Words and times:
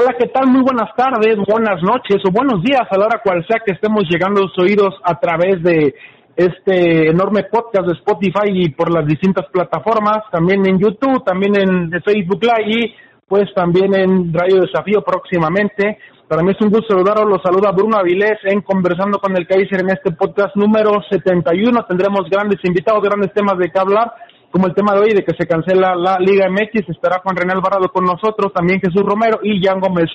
Hola, 0.00 0.14
¿qué 0.16 0.28
tal? 0.28 0.46
Muy 0.46 0.62
buenas 0.62 0.94
tardes, 0.94 1.38
buenas 1.44 1.82
noches 1.82 2.22
o 2.24 2.30
buenos 2.30 2.62
días 2.62 2.86
a 2.88 2.96
la 2.96 3.06
hora 3.06 3.20
cual 3.20 3.44
sea 3.48 3.58
que 3.66 3.72
estemos 3.72 4.04
llegando 4.08 4.38
a 4.38 4.44
los 4.44 4.56
oídos 4.56 4.94
a 5.02 5.18
través 5.18 5.60
de 5.60 5.92
este 6.36 7.10
enorme 7.10 7.42
podcast 7.50 7.84
de 7.84 7.94
Spotify 7.94 8.46
y 8.46 8.68
por 8.68 8.92
las 8.92 9.04
distintas 9.04 9.46
plataformas, 9.50 10.18
también 10.30 10.64
en 10.68 10.78
YouTube, 10.78 11.24
también 11.24 11.56
en 11.56 11.90
Facebook 12.04 12.38
Live 12.44 12.70
y 12.70 12.94
pues 13.26 13.52
también 13.56 13.92
en 13.92 14.32
Radio 14.32 14.60
Desafío 14.60 15.02
próximamente. 15.02 15.98
Para 16.28 16.44
mí 16.44 16.52
es 16.52 16.60
un 16.64 16.70
gusto 16.70 16.94
saludaros, 16.94 17.28
los 17.28 17.42
saluda 17.42 17.72
Bruno 17.72 17.96
Avilés 17.96 18.38
en 18.44 18.60
Conversando 18.60 19.18
con 19.18 19.36
el 19.36 19.48
Kaiser 19.48 19.80
en 19.80 19.90
este 19.90 20.12
podcast 20.12 20.54
número 20.54 21.02
71. 21.10 21.86
Tendremos 21.88 22.30
grandes 22.30 22.60
invitados, 22.62 23.02
grandes 23.02 23.32
temas 23.32 23.58
de 23.58 23.68
qué 23.68 23.80
hablar 23.80 24.12
como 24.50 24.66
el 24.66 24.74
tema 24.74 24.94
de 24.94 25.00
hoy 25.00 25.14
de 25.14 25.24
que 25.24 25.34
se 25.34 25.46
cancela 25.46 25.94
la 25.94 26.18
Liga 26.18 26.48
MX, 26.48 26.88
estará 26.88 27.20
Juan 27.22 27.36
René 27.36 27.52
Alvarado 27.52 27.88
con 27.88 28.04
nosotros, 28.04 28.52
también 28.52 28.80
Jesús 28.80 29.02
Romero 29.02 29.40
y 29.42 29.62
Jan 29.62 29.80
Gómez. 29.80 30.10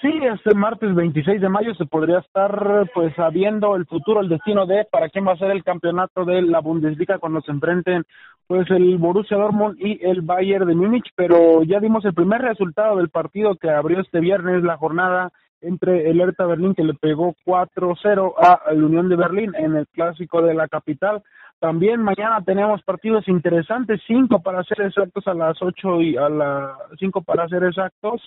Sí, 0.00 0.12
este 0.32 0.54
martes 0.54 0.94
26 0.94 1.40
de 1.40 1.48
mayo 1.48 1.74
se 1.74 1.84
podría 1.84 2.18
estar 2.20 2.88
pues 2.94 3.12
sabiendo 3.16 3.74
el 3.74 3.84
futuro, 3.84 4.20
el 4.20 4.28
destino 4.28 4.64
de 4.64 4.84
para 4.84 5.08
quién 5.08 5.26
va 5.26 5.32
a 5.32 5.38
ser 5.38 5.50
el 5.50 5.64
campeonato 5.64 6.24
de 6.24 6.40
la 6.42 6.60
Bundesliga 6.60 7.18
cuando 7.18 7.40
se 7.40 7.50
enfrenten 7.50 8.04
pues 8.46 8.70
el 8.70 8.96
Borussia 8.98 9.36
Dortmund 9.36 9.76
y 9.80 9.98
el 10.06 10.22
Bayern 10.22 10.68
de 10.68 10.76
Múnich, 10.76 11.10
pero 11.16 11.64
ya 11.64 11.80
dimos 11.80 12.04
el 12.04 12.14
primer 12.14 12.40
resultado 12.42 12.96
del 12.96 13.08
partido 13.08 13.56
que 13.56 13.70
abrió 13.70 14.00
este 14.00 14.20
viernes 14.20 14.62
la 14.62 14.76
jornada 14.76 15.32
entre 15.60 16.08
el 16.10 16.20
Hertha 16.20 16.46
Berlín 16.46 16.74
que 16.74 16.84
le 16.84 16.94
pegó 16.94 17.34
4-0 17.44 18.34
a 18.38 18.72
la 18.72 18.86
Unión 18.86 19.08
de 19.08 19.16
Berlín 19.16 19.54
en 19.56 19.76
el 19.76 19.86
clásico 19.88 20.42
de 20.42 20.54
la 20.54 20.68
capital. 20.68 21.22
También 21.60 22.00
mañana 22.00 22.42
tenemos 22.44 22.82
partidos 22.82 23.26
interesantes, 23.26 24.00
cinco 24.06 24.40
para 24.40 24.62
ser 24.64 24.82
exactos 24.82 25.26
a 25.26 25.34
las 25.34 25.60
ocho 25.60 26.00
y 26.00 26.16
a 26.16 26.28
las 26.28 26.78
cinco 26.98 27.22
para 27.22 27.48
ser 27.48 27.64
exactos 27.64 28.22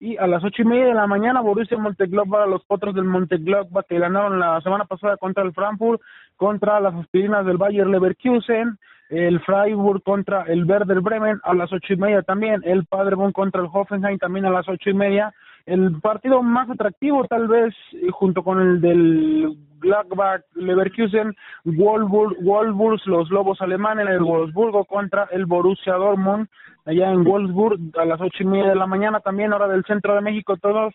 y 0.00 0.16
a 0.16 0.26
las 0.26 0.42
ocho 0.42 0.62
y 0.62 0.64
media 0.64 0.86
de 0.86 0.94
la 0.94 1.06
mañana 1.06 1.40
Borussia 1.40 1.78
Mönchengladbach, 1.78 2.48
los 2.48 2.64
potros 2.64 2.94
del 2.94 3.04
Mönchengladbach 3.04 3.86
que 3.86 3.98
ganaron 3.98 4.40
la 4.40 4.60
semana 4.60 4.84
pasada 4.84 5.16
contra 5.16 5.44
el 5.44 5.52
Frankfurt, 5.52 6.00
contra 6.36 6.80
las 6.80 6.94
aspirinas 6.94 7.46
del 7.46 7.58
Bayer 7.58 7.86
Leverkusen, 7.86 8.76
el 9.08 9.40
Freiburg 9.40 10.02
contra 10.02 10.42
el 10.42 10.64
Werder 10.64 11.00
Bremen 11.00 11.40
a 11.44 11.54
las 11.54 11.72
ocho 11.72 11.92
y 11.92 11.96
media 11.96 12.22
también, 12.22 12.60
el 12.64 12.86
Paderborn 12.86 13.32
contra 13.32 13.62
el 13.62 13.68
Hoffenheim 13.72 14.18
también 14.18 14.46
a 14.46 14.50
las 14.50 14.68
ocho 14.68 14.90
y 14.90 14.94
media, 14.94 15.32
el 15.66 16.00
partido 16.00 16.42
más 16.42 16.68
atractivo 16.68 17.24
tal 17.24 17.48
vez 17.48 17.74
eh, 17.92 18.08
junto 18.10 18.42
con 18.42 18.60
el 18.60 18.80
del 18.80 19.56
Gladbach 19.80 20.42
Leverkusen 20.54 21.34
Wolfsburg, 21.64 22.36
Wolfsburg 22.42 23.00
los 23.06 23.30
Lobos 23.30 23.60
alemanes 23.60 24.08
el 24.08 24.22
Wolfsburgo 24.22 24.84
contra 24.84 25.28
el 25.32 25.46
Borussia 25.46 25.94
Dortmund 25.94 26.48
allá 26.84 27.10
en 27.10 27.24
Wolfsburg 27.24 27.78
a 27.98 28.04
las 28.04 28.20
ocho 28.20 28.42
y 28.42 28.46
media 28.46 28.70
de 28.70 28.76
la 28.76 28.86
mañana 28.86 29.20
también 29.20 29.52
hora 29.52 29.68
del 29.68 29.84
centro 29.84 30.14
de 30.14 30.20
México 30.20 30.56
todos 30.58 30.92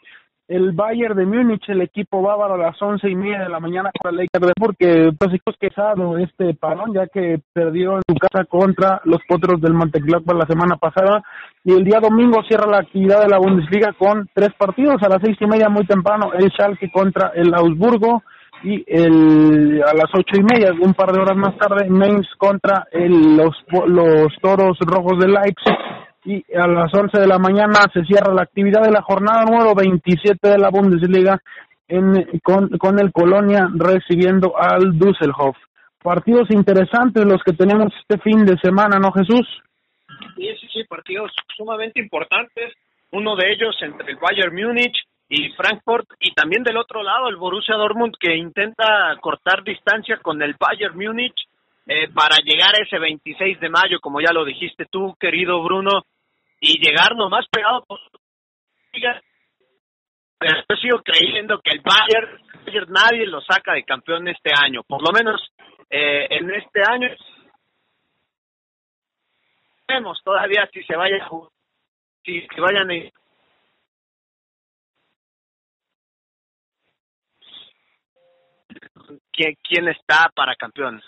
el 0.50 0.72
Bayern 0.72 1.16
de 1.16 1.28
Múnich, 1.28 1.70
el 1.70 1.82
equipo 1.82 2.24
bávaro 2.24 2.56
a 2.56 2.58
las 2.58 2.82
once 2.82 3.08
y 3.08 3.16
media 3.16 3.44
de 3.44 3.50
la 3.50 3.60
mañana 3.60 3.92
contra 3.98 4.24
el 4.24 4.28
porque 4.60 5.12
pues 5.18 5.32
es 5.34 5.58
quesado 5.60 6.18
este 6.18 6.56
parón 6.56 6.92
ya 6.94 7.06
que 7.06 7.40
perdió 7.54 7.96
en 7.98 8.02
su 8.08 8.16
casa 8.16 8.46
contra 8.46 9.00
los 9.06 9.20
potros 9.28 9.62
del 9.62 9.76
Mönchengladbach 9.76 10.36
la 10.36 10.48
semana 10.48 10.76
pasada. 10.78 11.22
Y 11.64 11.74
el 11.74 11.84
día 11.84 12.00
domingo 12.00 12.42
cierra 12.48 12.66
la 12.66 12.80
actividad 12.80 13.22
de 13.22 13.30
la 13.30 13.38
Bundesliga 13.38 13.94
con 13.94 14.28
tres 14.34 14.50
partidos. 14.58 14.98
A 15.04 15.10
las 15.10 15.22
seis 15.24 15.38
y 15.40 15.46
media 15.46 15.70
muy 15.70 15.86
temprano 15.86 16.34
el 16.34 16.50
Schalke 16.52 16.92
contra 16.92 17.32
el 17.36 17.54
Augsburgo. 17.54 18.24
Y 18.64 18.84
el 18.88 19.82
a 19.84 19.94
las 19.94 20.10
ocho 20.14 20.36
y 20.36 20.44
media 20.44 20.74
un 20.82 20.94
par 20.94 21.14
de 21.14 21.22
horas 21.22 21.38
más 21.38 21.56
tarde 21.58 21.90
Mainz 21.90 22.28
contra 22.38 22.88
el, 22.92 23.38
los 23.38 23.56
los 23.88 24.34
toros 24.42 24.78
rojos 24.80 25.18
de 25.20 25.28
Leipzig 25.28 25.78
y 26.26 26.44
a 26.54 26.68
las 26.68 26.94
11 26.94 27.20
de 27.20 27.28
la 27.28 27.40
mañana 27.40 27.80
se 27.94 28.04
cierra 28.04 28.34
la 28.34 28.44
actividad 28.44 28.82
de 28.82 28.92
la 28.92 29.02
jornada 29.02 29.46
número 29.46 29.74
27 29.74 30.50
de 30.50 30.58
la 30.58 30.70
Bundesliga 30.70 31.42
en, 31.88 32.40
con, 32.44 32.70
con 32.78 33.00
el 33.00 33.12
Colonia 33.12 33.68
recibiendo 33.74 34.54
al 34.58 34.98
Düsseldorf. 34.98 35.58
Partidos 36.02 36.50
interesantes 36.52 37.26
los 37.26 37.42
que 37.44 37.54
tenemos 37.54 37.94
este 38.02 38.20
fin 38.20 38.46
de 38.46 38.58
semana, 38.62 39.00
¿no, 39.00 39.12
Jesús? 39.12 39.46
Sí, 40.36 40.48
sí, 40.60 40.68
sí, 40.74 40.84
partidos 40.86 41.32
sumamente 41.56 42.00
importantes. 42.00 42.74
Uno 43.12 43.36
de 43.36 43.52
ellos 43.52 43.76
entre 43.82 44.12
el 44.12 44.18
Bayern 44.18 44.56
Múnich 44.56 44.96
y 45.28 45.50
Frankfurt 45.50 46.08
y 46.20 46.34
también 46.34 46.64
del 46.64 46.78
otro 46.78 47.04
lado 47.04 47.28
el 47.28 47.38
Borussia 47.38 47.76
Dortmund 47.76 48.16
que 48.20 48.36
intenta 48.36 49.16
cortar 49.22 49.64
distancia 49.64 50.18
con 50.18 50.42
el 50.42 50.56
Bayern 50.60 50.98
Múnich 50.98 51.49
eh, 51.88 52.08
para 52.14 52.38
llegar 52.44 52.76
a 52.76 52.84
ese 52.84 53.00
26 53.00 53.60
de 53.60 53.70
mayo, 53.70 54.00
como 54.00 54.22
ya 54.22 54.32
lo 54.32 54.46
dijiste 54.46 54.86
tú, 54.86 55.16
querido 55.20 55.62
Bruno, 55.64 56.04
y 56.60 56.80
llegar 56.80 57.16
nomás 57.16 57.48
pegado 57.50 57.84
por 57.86 58.00
pero 60.40 60.56
yo 60.70 60.76
sigo 60.78 61.02
creyendo 61.04 61.60
que 61.62 61.72
el 61.72 61.82
Bayern, 61.82 62.42
nadie 62.90 63.28
lo 63.28 63.42
saca 63.42 63.74
de 63.74 63.84
campeón 63.84 64.28
este 64.28 64.52
año, 64.56 64.84
por 64.84 65.02
lo 65.02 65.12
menos 65.12 65.42
eh, 65.90 66.28
en 66.30 66.50
este 66.52 66.82
año 66.88 67.10
vemos 69.88 70.22
todavía 70.24 70.70
si 70.72 70.84
se 70.84 70.96
vaya 70.96 71.28
si, 72.24 72.42
si 72.42 72.62
vayan 72.62 72.90
a 72.92 72.94
¿Quién 79.32 79.88
está 79.88 80.30
para 80.36 80.56
campeones? 80.56 81.04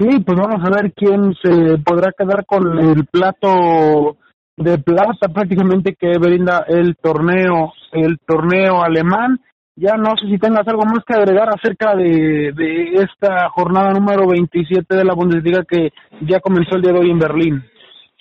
Sí, 0.00 0.08
pues 0.24 0.38
vamos 0.38 0.62
a 0.64 0.70
ver 0.70 0.94
quién 0.94 1.34
se 1.42 1.76
podrá 1.84 2.10
quedar 2.16 2.46
con 2.46 2.78
el 2.78 3.04
plato 3.04 4.16
de 4.56 4.78
plata 4.78 5.28
prácticamente 5.28 5.94
que 5.94 6.16
brinda 6.18 6.64
el 6.68 6.96
torneo, 6.96 7.74
el 7.92 8.16
torneo 8.26 8.82
alemán. 8.82 9.40
Ya 9.76 9.96
no 9.98 10.16
sé 10.16 10.26
si 10.30 10.38
tengas 10.38 10.66
algo 10.66 10.84
más 10.86 11.04
que 11.06 11.14
agregar 11.14 11.50
acerca 11.50 11.94
de, 11.96 12.48
esta 12.94 13.50
jornada 13.50 13.92
número 13.92 14.26
27 14.26 14.96
de 14.96 15.04
la 15.04 15.12
Bundesliga 15.12 15.64
que 15.68 15.90
ya 16.22 16.40
comenzó 16.40 16.76
el 16.76 16.82
día 16.82 16.92
de 16.92 16.98
hoy 17.00 17.10
en 17.10 17.18
Berlín. 17.18 17.62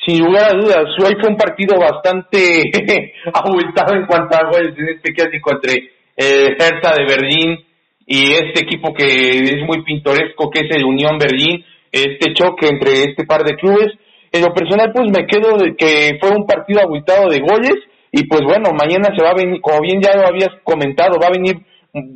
Sin 0.06 0.26
lugar 0.26 0.52
a 0.52 0.58
dudas, 0.58 0.84
hoy 1.02 1.16
fue 1.22 1.30
un 1.30 1.38
partido 1.38 1.80
bastante 1.80 2.74
abultado 3.34 3.96
en 3.96 4.06
cuanto 4.06 4.38
a 4.38 4.50
goles 4.50 4.78
en 4.78 4.98
este 4.98 5.14
clásico 5.14 5.52
entre 5.54 5.76
eh, 6.18 6.58
Hertha 6.60 6.94
de 6.98 7.06
Berlín 7.06 7.69
y 8.12 8.34
este 8.34 8.64
equipo 8.64 8.92
que 8.92 9.06
es 9.06 9.62
muy 9.68 9.84
pintoresco, 9.84 10.50
que 10.50 10.62
es 10.62 10.76
el 10.76 10.84
Unión 10.84 11.20
Berlín, 11.20 11.64
este 11.92 12.34
choque 12.34 12.68
entre 12.68 13.04
este 13.04 13.24
par 13.24 13.44
de 13.44 13.56
clubes. 13.56 13.94
En 14.32 14.42
lo 14.42 14.52
personal, 14.52 14.92
pues 14.92 15.12
me 15.12 15.28
quedo 15.28 15.58
de 15.58 15.76
que 15.76 16.18
fue 16.20 16.32
un 16.32 16.48
partido 16.48 16.82
abultado 16.82 17.30
de 17.30 17.40
goles 17.40 17.76
y 18.12 18.26
pues 18.26 18.42
bueno, 18.42 18.72
mañana 18.74 19.10
se 19.16 19.24
va 19.24 19.30
a 19.30 19.36
venir, 19.36 19.62
como 19.62 19.82
bien 19.82 20.02
ya 20.02 20.16
lo 20.16 20.26
habías 20.26 20.50
comentado, 20.64 21.20
va 21.22 21.28
a 21.28 21.38
venir 21.38 21.58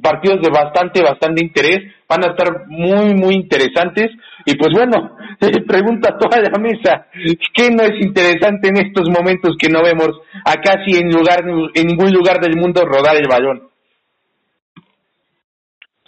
partidos 0.01 0.41
de 0.41 0.49
bastante, 0.49 1.03
bastante 1.03 1.43
interés, 1.43 1.79
van 2.09 2.23
a 2.23 2.31
estar 2.31 2.65
muy, 2.69 3.13
muy 3.13 3.35
interesantes. 3.35 4.09
Y 4.47 4.55
pues 4.55 4.71
bueno, 4.73 5.15
pregunta 5.67 6.09
a 6.09 6.17
toda 6.17 6.41
la 6.41 6.57
mesa, 6.57 7.05
¿qué 7.53 7.69
no 7.69 7.83
es 7.83 8.01
interesante 8.01 8.69
en 8.69 8.77
estos 8.77 9.09
momentos 9.09 9.55
que 9.59 9.69
no 9.69 9.83
vemos 9.83 10.09
a 10.43 10.55
casi 10.55 10.97
en, 10.97 11.11
lugar, 11.11 11.43
en 11.45 11.85
ningún 11.85 12.11
lugar 12.11 12.39
del 12.41 12.57
mundo 12.57 12.83
rodar 12.83 13.15
el 13.15 13.29
balón? 13.29 13.72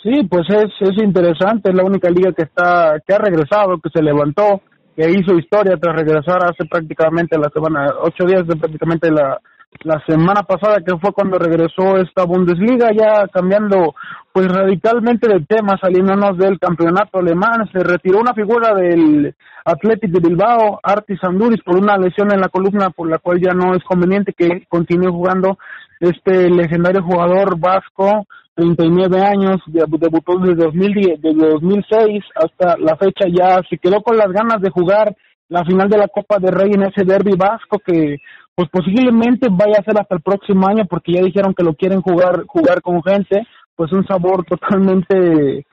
Sí, 0.05 0.23
pues 0.29 0.43
es, 0.49 0.71
es 0.81 1.01
interesante, 1.01 1.71
es 1.71 1.75
la 1.75 1.83
única 1.83 2.11
liga 2.11 2.31
que 2.31 2.43
está 2.43 3.01
que 3.07 3.11
ha 3.11 3.17
regresado, 3.17 3.79
que 3.81 3.89
se 3.91 4.03
levantó, 4.03 4.61
que 4.95 5.09
hizo 5.09 5.35
historia 5.35 5.77
tras 5.81 5.95
regresar 5.95 6.45
hace 6.45 6.63
prácticamente 6.69 7.39
la 7.39 7.49
semana, 7.49 7.87
ocho 8.03 8.23
días 8.27 8.45
de 8.45 8.55
prácticamente 8.55 9.09
la, 9.09 9.41
la 9.83 10.01
semana 10.07 10.43
pasada 10.43 10.77
que 10.85 10.97
fue 10.97 11.11
cuando 11.13 11.37
regresó 11.37 11.97
esta 11.97 12.25
Bundesliga 12.25 12.89
ya 12.91 13.27
cambiando 13.27 13.95
pues 14.31 14.47
radicalmente 14.47 15.27
de 15.27 15.45
tema 15.45 15.77
saliéndonos 15.81 16.37
del 16.37 16.59
campeonato 16.59 17.19
alemán 17.19 17.69
se 17.71 17.83
retiró 17.83 18.19
una 18.19 18.33
figura 18.33 18.73
del 18.73 19.35
Athletic 19.65 20.11
de 20.11 20.27
Bilbao 20.27 20.79
Artis 20.81 21.19
Anduris 21.23 21.61
por 21.63 21.77
una 21.77 21.97
lesión 21.97 22.31
en 22.31 22.41
la 22.41 22.49
columna 22.49 22.89
por 22.89 23.09
la 23.09 23.19
cual 23.19 23.39
ya 23.41 23.53
no 23.53 23.75
es 23.75 23.83
conveniente 23.83 24.33
que 24.33 24.65
continúe 24.67 25.11
jugando 25.11 25.57
este 25.99 26.49
legendario 26.49 27.03
jugador 27.03 27.59
vasco 27.59 28.25
39 28.55 29.21
años, 29.21 29.57
debutó 29.67 30.39
desde 30.39 30.63
2010, 30.63 31.21
desde 31.21 31.49
2006 31.49 32.23
hasta 32.35 32.77
la 32.77 32.95
fecha 32.95 33.25
ya 33.27 33.59
se 33.69 33.77
quedó 33.77 34.01
con 34.01 34.17
las 34.17 34.31
ganas 34.31 34.61
de 34.61 34.69
jugar 34.69 35.13
la 35.49 35.63
final 35.65 35.89
de 35.89 35.97
la 35.97 36.07
Copa 36.07 36.39
de 36.39 36.51
Rey 36.51 36.71
en 36.73 36.83
ese 36.83 37.03
derby 37.05 37.35
vasco 37.37 37.79
que 37.79 38.17
pues 38.55 38.69
posiblemente 38.69 39.47
vaya 39.51 39.79
a 39.79 39.83
ser 39.83 39.99
hasta 39.99 40.15
el 40.15 40.21
próximo 40.21 40.67
año 40.67 40.85
porque 40.89 41.13
ya 41.13 41.21
dijeron 41.21 41.53
que 41.53 41.63
lo 41.63 41.73
quieren 41.73 42.01
jugar 42.01 42.45
jugar 42.47 42.81
con 42.81 43.03
gente, 43.03 43.45
pues 43.75 43.91
un 43.91 44.05
sabor 44.05 44.45
totalmente 44.45 45.65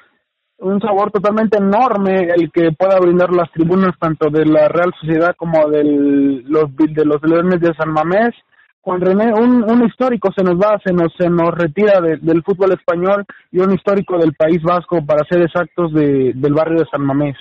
un 0.58 0.80
sabor 0.80 1.10
totalmente 1.10 1.58
enorme 1.58 2.28
el 2.36 2.50
que 2.52 2.72
pueda 2.72 2.98
brindar 3.00 3.32
las 3.32 3.50
tribunas 3.52 3.98
tanto 3.98 4.30
de 4.30 4.44
la 4.46 4.68
Real 4.68 4.92
Sociedad 5.00 5.34
como 5.36 5.68
del, 5.68 6.44
los 6.44 6.74
de 6.76 7.04
los 7.04 7.22
Leones 7.22 7.60
de 7.60 7.74
San 7.74 7.92
Mamés 7.92 8.34
Juan 8.82 9.00
René, 9.00 9.32
un, 9.32 9.62
un 9.62 9.86
histórico 9.86 10.30
se 10.36 10.42
nos 10.42 10.56
va, 10.56 10.76
se 10.84 10.92
nos, 10.92 11.12
se 11.16 11.30
nos 11.30 11.54
retira 11.54 12.00
del 12.00 12.42
fútbol 12.42 12.72
español 12.72 13.24
y 13.52 13.60
un 13.60 13.72
histórico 13.72 14.18
del 14.18 14.34
País 14.34 14.60
Vasco, 14.60 15.06
para 15.06 15.24
ser 15.28 15.42
exactos, 15.42 15.92
de, 15.94 16.32
del 16.34 16.52
barrio 16.52 16.80
de 16.80 16.88
San 16.90 17.02
Mamés. 17.02 17.36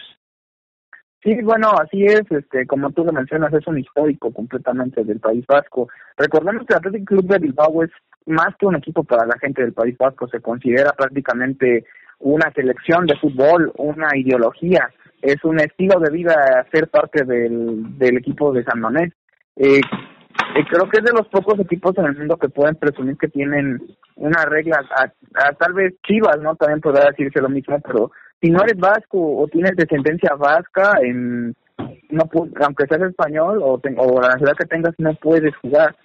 Sí, 1.24 1.40
bueno, 1.44 1.72
así 1.80 2.04
es, 2.04 2.24
este, 2.32 2.66
como 2.66 2.92
tú 2.92 3.06
lo 3.06 3.12
mencionas, 3.12 3.54
es 3.54 3.68
un 3.68 3.78
histórico 3.78 4.32
completamente 4.32 5.04
del 5.04 5.20
País 5.20 5.46
Vasco. 5.48 5.88
Recordemos 6.18 6.66
que 6.66 6.74
el 6.74 6.78
Athletic 6.78 7.08
Club 7.08 7.28
de 7.28 7.38
Bilbao 7.38 7.84
es 7.84 7.92
más 8.26 8.56
que 8.58 8.66
un 8.66 8.76
equipo 8.76 9.04
para 9.04 9.26
la 9.26 9.38
gente 9.40 9.62
del 9.62 9.74
País 9.74 9.96
Vasco, 9.98 10.28
se 10.28 10.42
considera 10.42 10.94
prácticamente 10.94 11.86
una 12.20 12.52
selección 12.54 13.06
de 13.06 13.18
fútbol, 13.18 13.72
una 13.78 14.10
ideología, 14.16 14.90
es 15.22 15.44
un 15.44 15.60
estilo 15.60 16.00
de 16.00 16.12
vida 16.12 16.66
ser 16.72 16.88
parte 16.90 17.24
del, 17.24 17.98
del 17.98 18.18
equipo 18.18 18.52
de 18.52 18.64
San 18.64 18.80
Mamés. 18.80 19.14
Eh, 19.56 19.80
eh, 19.80 20.66
creo 20.70 20.90
que 20.90 20.98
es 20.98 21.04
de 21.04 21.14
los 21.14 21.28
pocos 21.28 21.60
equipos 21.60 21.96
en 21.98 22.06
el 22.06 22.18
mundo 22.18 22.38
que 22.38 22.50
pueden 22.50 22.76
presumir 22.76 23.18
que 23.18 23.28
tienen 23.28 23.80
una 24.16 24.44
regla, 24.46 24.84
tal 25.60 25.74
vez 25.74 25.94
Chivas, 26.04 26.40
¿no? 26.42 26.56
También 26.56 26.82
podrá 26.82 27.10
decirse 27.10 27.42
lo 27.42 27.50
mismo, 27.50 27.80
pero 27.80 28.12
si 28.42 28.50
no 28.50 28.64
eres 28.64 28.78
vasco 28.78 29.38
o 29.38 29.48
tienes 29.48 29.76
descendencia 29.76 30.36
vasca, 30.36 30.94
en, 31.02 31.54
no 32.10 32.30
aunque 32.62 32.86
seas 32.88 33.10
español 33.10 33.62
o, 33.62 33.80
o 33.98 34.22
la 34.22 34.38
ciudad 34.38 34.54
que 34.58 34.66
tengas, 34.66 34.94
no 34.98 35.14
puedes 35.16 35.56
jugar 35.58 35.96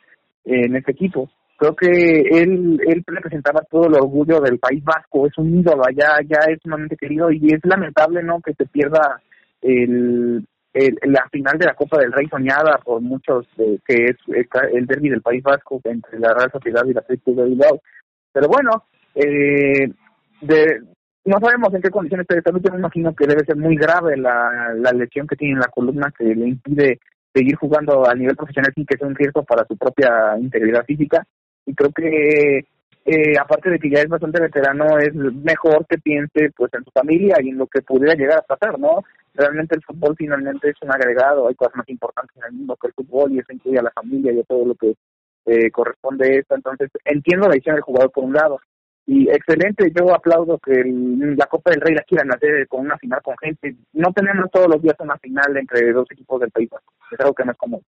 en 0.44 0.77
este 0.77 0.93
equipo. 0.93 1.31
Creo 1.59 1.75
que 1.75 1.88
él, 1.88 2.79
él 2.87 3.03
representaba 3.06 3.62
todo 3.71 3.87
el 3.87 3.94
orgullo 3.94 4.41
del 4.41 4.59
país 4.59 4.85
vasco, 4.85 5.27
es 5.27 5.37
un 5.38 5.59
ídolo, 5.59 5.83
ya, 5.94 6.19
ya 6.29 6.41
es 6.50 6.61
sumamente 6.62 6.97
querido 6.97 7.31
y 7.31 7.47
es 7.47 7.61
lamentable, 7.65 8.23
¿no? 8.23 8.41
Que 8.43 8.53
se 8.53 8.67
pierda 8.67 9.23
el, 9.62 10.44
la 10.75 11.27
final 11.31 11.59
de 11.59 11.65
la 11.65 11.75
Copa 11.75 11.99
del 11.99 12.12
Rey 12.12 12.27
soñada 12.29 12.79
por 12.85 13.00
muchos, 13.00 13.47
que 13.56 14.05
es 14.05 14.17
el 14.73 14.87
derby 14.87 15.09
del 15.09 15.23
País 15.23 15.43
Vasco 15.43 15.81
entre 15.85 16.19
la 16.19 16.35
Real 16.35 16.50
Sociedad 16.53 16.85
y 16.85 16.93
la 16.93 17.00
Atlético 17.00 17.43
de 17.43 17.49
Bilbao. 17.49 17.81
Pero 18.32 18.49
bueno, 18.49 18.85
eh, 19.15 19.91
de, 20.43 20.82
no 21.26 21.38
sabemos 21.40 21.73
en 21.75 21.82
qué 21.82 21.90
condiciones 21.90 22.25
está 22.25 22.37
de 22.37 22.43
salud, 22.43 22.62
yo 22.62 22.73
me 22.73 22.78
imagino 22.78 23.14
que 23.14 23.26
debe 23.26 23.44
ser 23.44 23.56
muy 23.56 23.76
grave 23.76 24.17
la, 24.17 24.73
la 24.75 24.93
lesión 24.93 25.26
que 25.26 25.37
tiene 25.37 25.55
en 25.55 25.61
la 25.61 25.69
columna 25.69 26.12
que 26.17 26.25
le 26.25 26.49
impide 26.49 27.00
seguir 27.34 27.56
jugando 27.56 28.08
a 28.08 28.14
nivel 28.14 28.37
profesional 28.37 28.73
sin 28.75 28.87
que 28.87 28.96
sea 28.96 29.06
un 29.06 29.14
riesgo 29.14 29.43
para 29.44 29.67
su 29.67 29.76
propia 29.76 30.38
integridad 30.38 30.84
física. 30.84 31.26
Y 31.67 31.75
creo 31.75 31.90
que 31.93 32.64
eh, 33.05 33.38
aparte 33.38 33.70
de 33.70 33.78
que 33.78 33.90
ya 33.90 34.00
es 34.00 34.08
bastante 34.08 34.40
veterano, 34.40 34.99
es 34.99 35.14
mejor 35.14 35.87
que 35.87 35.99
piense 35.99 36.50
pues 36.56 36.73
en 36.75 36.84
su 36.84 36.90
familia 36.90 37.37
y 37.43 37.50
en 37.50 37.58
lo 37.58 37.67
que 37.67 37.82
pudiera 37.82 38.14
llegar 38.14 38.38
a 38.38 38.43
pasar, 38.43 38.79
¿no? 38.79 39.02
realmente 39.37 39.76
el 39.76 39.82
fútbol 39.82 40.17
finalmente 40.17 40.70
es 40.70 40.76
un 40.82 40.90
agregado, 40.90 41.49
hay 41.49 41.55
cosas 41.55 41.76
más 41.76 41.88
importantes 41.88 42.37
en 42.37 42.44
el 42.44 42.52
mundo 42.52 42.76
que 42.81 42.88
el 42.88 42.94
fútbol 42.94 43.32
y 43.32 43.38
eso 43.38 43.52
incluye 43.52 43.79
a 43.79 43.82
la 43.82 43.90
familia 43.90 44.32
y 44.32 44.40
a 44.40 44.44
todo 44.44 44.64
lo 44.64 44.75
que 44.75 44.94
eh, 45.46 45.70
corresponde 45.70 46.26
a 46.26 46.38
esto. 46.38 46.55
Entonces, 46.55 46.90
entiendo 47.05 47.46
la 47.46 47.55
decisión 47.55 47.76
del 47.76 47.82
jugador 47.82 48.11
por 48.11 48.25
un 48.25 48.32
lado. 48.32 48.58
Y 49.08 49.31
excelente, 49.31 49.93
yo 49.94 50.12
aplaudo 50.12 50.58
que 50.58 50.82
la 50.85 51.47
Copa 51.47 51.70
del 51.70 51.81
Rey 51.81 51.94
la 51.94 52.03
quieran 52.03 52.32
hacer 52.32 52.67
con 52.67 52.81
una 52.81 52.99
final 52.99 53.23
con 53.23 53.37
gente. 53.38 53.76
No 53.93 54.12
tenemos 54.12 54.50
todos 54.50 54.67
los 54.69 54.82
días 54.82 54.97
una 54.99 55.17
final 55.19 55.56
entre 55.56 55.93
dos 55.93 56.11
equipos 56.11 56.41
del 56.41 56.50
país, 56.50 56.69
es 57.12 57.20
algo 57.20 57.32
que 57.32 57.44
no 57.44 57.53
es 57.53 57.58
común. 57.58 57.82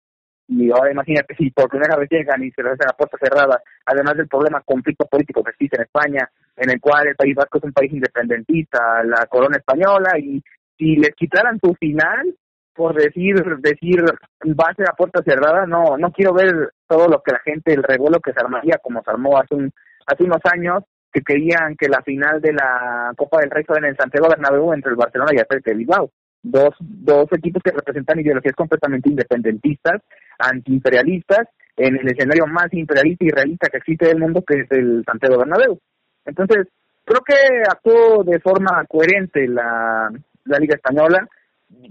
Y 0.47 0.69
ahora 0.71 0.91
imagínate 0.91 1.35
si 1.35 1.49
por 1.49 1.69
primera 1.69 1.97
vez 1.97 2.07
llegan 2.09 2.43
y 2.43 2.51
se 2.51 2.61
les 2.61 2.73
hacen 2.73 2.85
la 2.87 2.95
puerta 2.95 3.17
cerrada, 3.19 3.59
además 3.85 4.15
del 4.15 4.27
problema 4.27 4.61
conflicto 4.61 5.05
político 5.07 5.43
que 5.43 5.51
existe 5.51 5.77
en 5.77 5.83
España, 5.83 6.29
en 6.55 6.69
el 6.69 6.79
cual 6.79 7.07
el 7.07 7.15
País 7.15 7.35
Vasco 7.35 7.57
es 7.57 7.63
un 7.63 7.73
país 7.73 7.91
independentista, 7.91 9.03
la 9.03 9.25
corona 9.25 9.57
española, 9.57 10.17
y 10.19 10.41
si 10.77 10.97
les 10.97 11.15
quitaran 11.15 11.59
su 11.59 11.73
final 11.73 12.33
por 12.75 12.93
decir 12.93 13.35
decir 13.57 14.03
va 14.45 14.69
a 14.69 14.75
ser 14.75 14.87
a 14.87 14.95
puerta 14.95 15.23
cerrada 15.23 15.65
no 15.65 15.97
no 15.97 16.11
quiero 16.11 16.31
ver 16.31 16.73
todo 16.87 17.07
lo 17.07 17.23
que 17.23 17.31
la 17.31 17.39
gente 17.39 17.73
el 17.73 17.81
revuelo 17.81 18.19
que 18.19 18.33
se 18.33 18.39
armaría 18.39 18.77
como 18.77 19.01
se 19.01 19.09
armó 19.09 19.35
hace 19.39 19.55
un 19.55 19.73
hace 20.05 20.23
unos 20.23 20.41
años 20.43 20.83
que 21.19 21.33
querían 21.33 21.75
que 21.75 21.87
la 21.87 22.01
final 22.01 22.41
de 22.41 22.53
la 22.53 23.13
Copa 23.15 23.39
del 23.39 23.49
Rey 23.49 23.63
fuera 23.63 23.85
en 23.85 23.91
el 23.91 23.97
Santiago 23.97 24.29
Bernabéu 24.29 24.73
entre 24.73 24.91
el 24.91 24.97
Barcelona 24.97 25.31
y 25.33 25.37
el 25.37 25.61
de 25.61 25.73
Bilbao 25.73 26.11
dos 26.43 26.75
dos 26.79 27.27
equipos 27.31 27.61
que 27.63 27.71
representan 27.71 28.19
ideologías 28.19 28.55
completamente 28.55 29.09
independentistas 29.09 30.01
antiimperialistas 30.37 31.47
en 31.75 31.97
el 31.97 32.07
escenario 32.07 32.45
más 32.47 32.71
imperialista 32.73 33.25
y 33.25 33.29
realista 33.29 33.69
que 33.69 33.77
existe 33.77 34.07
del 34.07 34.19
mundo 34.19 34.43
que 34.45 34.61
es 34.61 34.71
el 34.71 35.03
Santiago 35.05 35.39
Bernabéu 35.39 35.79
entonces 36.25 36.67
creo 37.03 37.21
que 37.21 37.35
actuó 37.67 38.23
de 38.23 38.39
forma 38.39 38.85
coherente 38.87 39.47
la 39.47 40.11
la 40.47 40.59
Liga 40.59 40.75
Española. 40.75 41.27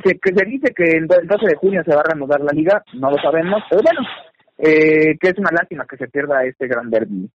Se, 0.02 0.18
que 0.18 0.34
se 0.34 0.44
dice 0.46 0.72
que 0.74 0.84
el 0.84 1.06
12 1.06 1.26
de 1.46 1.56
junio 1.56 1.82
se 1.84 1.94
va 1.94 2.00
a 2.00 2.04
reanudar 2.04 2.40
la 2.40 2.52
Liga, 2.52 2.82
no 2.94 3.10
lo 3.10 3.18
sabemos, 3.18 3.62
pero 3.68 3.82
bueno, 3.82 4.00
eh, 4.58 5.16
que 5.20 5.28
es 5.28 5.38
una 5.38 5.50
lástima 5.52 5.86
que 5.86 5.98
se 5.98 6.08
pierda 6.08 6.44
este 6.44 6.66
gran 6.66 6.90
derby. 6.90 7.28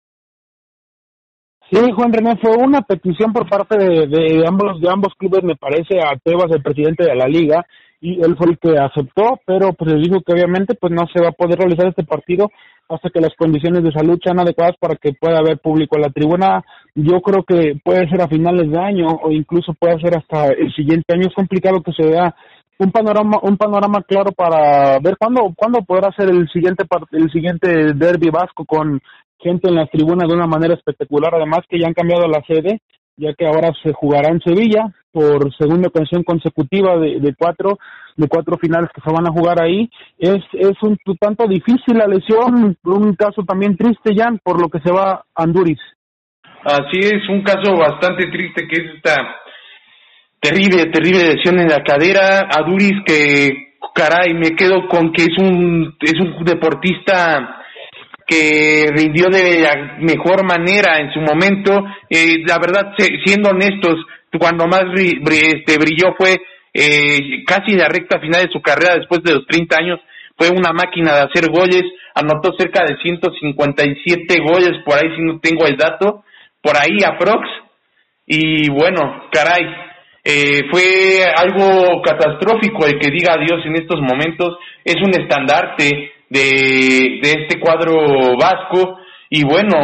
Sí, 1.70 1.78
Juan 1.94 2.12
René, 2.12 2.36
fue 2.42 2.56
una 2.56 2.82
petición 2.82 3.32
por 3.32 3.48
parte 3.48 3.78
de, 3.78 4.06
de, 4.08 4.44
ambos 4.44 4.80
de 4.80 4.88
ambos 4.90 5.14
clubes, 5.16 5.44
me 5.44 5.54
parece, 5.54 6.00
a 6.00 6.16
Tebas, 6.16 6.50
el 6.50 6.62
presidente 6.62 7.04
de 7.04 7.14
la 7.14 7.28
liga, 7.28 7.64
y 8.00 8.20
él 8.20 8.34
fue 8.36 8.48
el 8.50 8.58
que 8.58 8.76
aceptó, 8.76 9.38
pero 9.46 9.72
pues 9.74 9.92
le 9.92 10.00
dijo 10.00 10.20
que 10.20 10.32
obviamente 10.32 10.74
pues 10.74 10.92
no 10.92 11.06
se 11.14 11.22
va 11.22 11.28
a 11.28 11.32
poder 11.32 11.60
realizar 11.60 11.86
este 11.86 12.02
partido 12.02 12.50
hasta 12.88 13.10
que 13.10 13.20
las 13.20 13.36
condiciones 13.38 13.84
de 13.84 13.92
salud 13.92 14.18
sean 14.20 14.40
adecuadas 14.40 14.74
para 14.80 14.96
que 14.96 15.12
pueda 15.12 15.38
haber 15.38 15.58
público 15.58 15.94
en 15.94 16.02
la 16.02 16.10
tribuna. 16.10 16.64
Yo 16.96 17.20
creo 17.20 17.44
que 17.44 17.78
puede 17.84 18.08
ser 18.08 18.20
a 18.20 18.26
finales 18.26 18.68
de 18.68 18.78
año 18.78 19.06
o 19.22 19.30
incluso 19.30 19.72
puede 19.74 20.00
ser 20.00 20.18
hasta 20.18 20.48
el 20.48 20.72
siguiente 20.74 21.14
año. 21.14 21.28
Es 21.28 21.34
complicado 21.34 21.82
que 21.82 21.92
se 21.92 22.04
vea 22.04 22.34
un 22.78 22.90
panorama 22.90 23.38
un 23.42 23.56
panorama 23.56 24.02
claro 24.02 24.32
para 24.32 24.98
ver 25.00 25.16
cuándo 25.18 25.52
cuándo 25.54 25.82
podrá 25.82 26.10
ser 26.16 26.30
el 26.30 26.48
siguiente 26.48 26.84
el 27.12 27.30
siguiente 27.30 27.92
derby 27.94 28.30
vasco 28.30 28.64
con 28.64 29.00
gente 29.42 29.68
en 29.68 29.76
las 29.76 29.90
tribunas 29.90 30.28
de 30.28 30.34
una 30.34 30.46
manera 30.46 30.74
espectacular. 30.74 31.34
Además 31.34 31.60
que 31.68 31.78
ya 31.78 31.86
han 31.86 31.94
cambiado 31.94 32.26
la 32.28 32.42
sede 32.46 32.80
ya 33.20 33.34
que 33.34 33.46
ahora 33.46 33.70
se 33.82 33.92
jugará 33.92 34.30
en 34.30 34.40
Sevilla 34.40 34.86
por 35.12 35.54
segunda 35.56 35.88
ocasión 35.88 36.22
consecutiva 36.22 36.96
de, 36.96 37.34
cuatro 37.38 37.78
de 38.16 38.28
cuatro 38.28 38.56
finales 38.58 38.90
que 38.94 39.02
se 39.02 39.12
van 39.12 39.26
a 39.26 39.32
jugar 39.32 39.62
ahí. 39.62 39.90
Es 40.18 40.42
es 40.52 40.76
un 40.82 40.96
tanto 41.20 41.46
difícil 41.46 41.98
la 41.98 42.06
lesión 42.06 42.76
un 42.82 43.14
caso 43.14 43.42
también 43.42 43.76
triste 43.76 44.14
Jan 44.16 44.40
por 44.42 44.60
lo 44.60 44.68
que 44.68 44.80
se 44.80 44.90
va 44.90 45.24
Anduris 45.34 45.80
así 46.64 46.98
es 46.98 47.28
un 47.28 47.42
caso 47.42 47.76
bastante 47.76 48.26
triste 48.30 48.66
que 48.68 48.80
es 48.80 48.94
esta 48.96 49.36
terrible 50.40 50.86
terrible 50.86 51.34
lesión 51.34 51.58
en 51.58 51.68
la 51.68 51.82
cadera. 51.82 52.48
Anduris 52.56 53.02
que 53.04 53.74
caray 53.94 54.34
me 54.34 54.56
quedo 54.56 54.88
con 54.88 55.12
que 55.12 55.22
es 55.22 55.38
un 55.38 55.96
es 56.00 56.18
un 56.20 56.44
deportista 56.44 57.59
que 58.30 58.86
rindió 58.94 59.26
de 59.28 59.58
la 59.58 59.96
mejor 59.98 60.44
manera 60.44 61.00
en 61.00 61.12
su 61.12 61.18
momento. 61.18 61.84
Eh, 62.08 62.44
la 62.46 62.58
verdad, 62.58 62.94
siendo 63.24 63.50
honestos, 63.50 63.96
cuando 64.38 64.68
más 64.68 64.84
este, 64.94 65.78
brilló 65.78 66.14
fue 66.16 66.36
eh, 66.72 67.42
casi 67.44 67.72
la 67.72 67.88
recta 67.88 68.20
final 68.20 68.46
de 68.46 68.52
su 68.52 68.62
carrera 68.62 68.94
después 68.94 69.20
de 69.24 69.34
los 69.34 69.46
30 69.46 69.76
años. 69.76 70.00
Fue 70.36 70.48
una 70.48 70.72
máquina 70.72 71.12
de 71.16 71.22
hacer 71.22 71.50
goles, 71.50 71.82
anotó 72.14 72.52
cerca 72.56 72.84
de 72.84 72.96
157 73.02 74.38
goles, 74.40 74.78
por 74.84 74.94
ahí 74.94 75.10
si 75.16 75.22
no 75.22 75.40
tengo 75.40 75.66
el 75.66 75.76
dato, 75.76 76.22
por 76.62 76.76
ahí 76.76 77.02
aprox. 77.04 77.48
Y 78.26 78.70
bueno, 78.70 79.28
caray, 79.32 79.64
eh, 80.22 80.62
fue 80.70 81.24
algo 81.36 82.00
catastrófico 82.00 82.86
el 82.86 83.00
que 83.00 83.10
diga 83.10 83.34
adiós 83.34 83.66
en 83.66 83.74
estos 83.74 84.00
momentos. 84.00 84.56
Es 84.84 84.96
un 84.96 85.20
estandarte 85.20 86.12
de, 86.30 87.20
de 87.22 87.30
este 87.42 87.60
cuadro 87.60 88.36
vasco 88.38 88.98
y 89.28 89.44
bueno, 89.44 89.76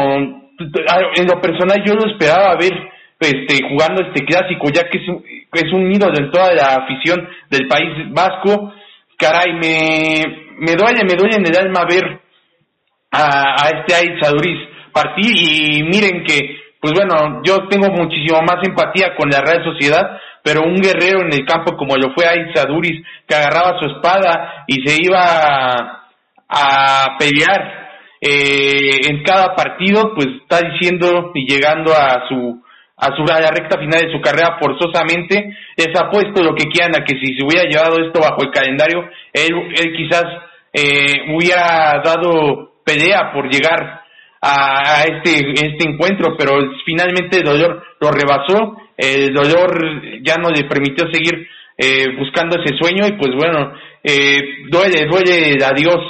en 0.59 1.27
lo 1.27 1.41
personal 1.41 1.83
yo 1.85 1.95
lo 1.95 2.11
esperaba 2.11 2.57
ver 2.57 2.73
este, 3.21 3.69
jugando 3.69 4.03
este 4.03 4.25
clásico, 4.25 4.69
ya 4.71 4.89
que 4.89 4.99
es 4.99 5.09
un, 5.09 5.25
es 5.53 5.73
un 5.73 5.93
ídolo 5.93 6.15
de 6.15 6.31
toda 6.31 6.53
la 6.55 6.77
afición 6.77 7.29
del 7.51 7.67
país 7.69 7.91
vasco. 8.11 8.73
Caray, 9.19 9.53
me, 9.55 10.23
me 10.59 10.75
duele, 10.75 11.05
me 11.05 11.17
duele 11.17 11.37
en 11.37 11.47
el 11.47 11.59
alma 11.59 11.85
ver 11.89 12.21
a, 13.11 13.65
a 13.65 13.69
este 13.71 13.95
Aiz 13.95 14.21
partir 14.93 15.33
y 15.37 15.83
miren 15.83 16.25
que, 16.25 16.57
pues 16.81 16.93
bueno, 16.95 17.43
yo 17.45 17.69
tengo 17.69 17.89
muchísimo 17.91 18.41
más 18.43 18.67
empatía 18.67 19.15
con 19.17 19.31
la 19.31 19.41
Real 19.41 19.63
Sociedad, 19.65 20.19
pero 20.43 20.63
un 20.63 20.77
guerrero 20.77 21.21
en 21.21 21.33
el 21.33 21.45
campo 21.45 21.77
como 21.77 21.97
lo 21.97 22.13
fue 22.15 22.27
Aiz 22.27 22.53
que 23.27 23.35
agarraba 23.35 23.79
su 23.79 23.87
espada 23.87 24.65
y 24.67 24.87
se 24.87 24.97
iba 25.03 26.06
a 26.49 27.17
pelear 27.19 27.89
eh, 28.21 29.09
en 29.09 29.23
cada 29.23 29.55
partido, 29.55 30.15
pues 30.15 30.29
está 30.43 30.61
diciendo 30.69 31.33
y 31.35 31.47
llegando 31.47 31.93
a 31.93 32.27
su 32.29 32.63
a 32.99 33.15
su 33.15 33.31
a 33.31 33.41
la 33.41 33.51
recta 33.51 33.79
final 33.79 34.01
de 34.01 34.13
su 34.13 34.21
carrera 34.23 34.57
forzosamente, 34.59 35.55
les 35.77 35.89
ha 36.01 36.09
puesto 36.11 36.43
lo 36.43 36.55
que 36.55 36.65
quieran 36.65 36.97
a 36.97 37.05
que 37.05 37.19
si 37.19 37.37
se 37.37 37.45
hubiera 37.45 37.69
llevado 37.69 38.03
esto 38.03 38.21
bajo 38.21 38.43
el 38.43 38.51
calendario, 38.51 39.05
él, 39.35 39.95
quizás 39.95 40.25
eh, 40.73 41.35
hubiera 41.35 42.01
dado 42.03 42.81
pelea 42.83 43.33
por 43.35 43.53
llegar 43.53 44.03
a, 44.41 45.05
este, 45.05 45.51
este 45.53 45.91
encuentro, 45.91 46.37
pero 46.39 46.55
finalmente 46.87 47.39
el 47.39 47.45
dolor 47.45 47.83
lo 48.01 48.11
rebasó, 48.11 48.77
el 48.97 49.35
dolor 49.35 50.23
ya 50.23 50.37
no 50.37 50.49
le 50.49 50.65
permitió 50.65 51.07
seguir 51.13 51.47
eh, 51.77 52.07
buscando 52.19 52.57
ese 52.63 52.77
sueño 52.79 53.07
y 53.07 53.13
pues 53.19 53.33
bueno, 53.35 53.75
eh, 54.03 54.41
duele, 54.71 55.05
duele 55.07 55.51
el 55.51 55.63
adiós 55.63 56.01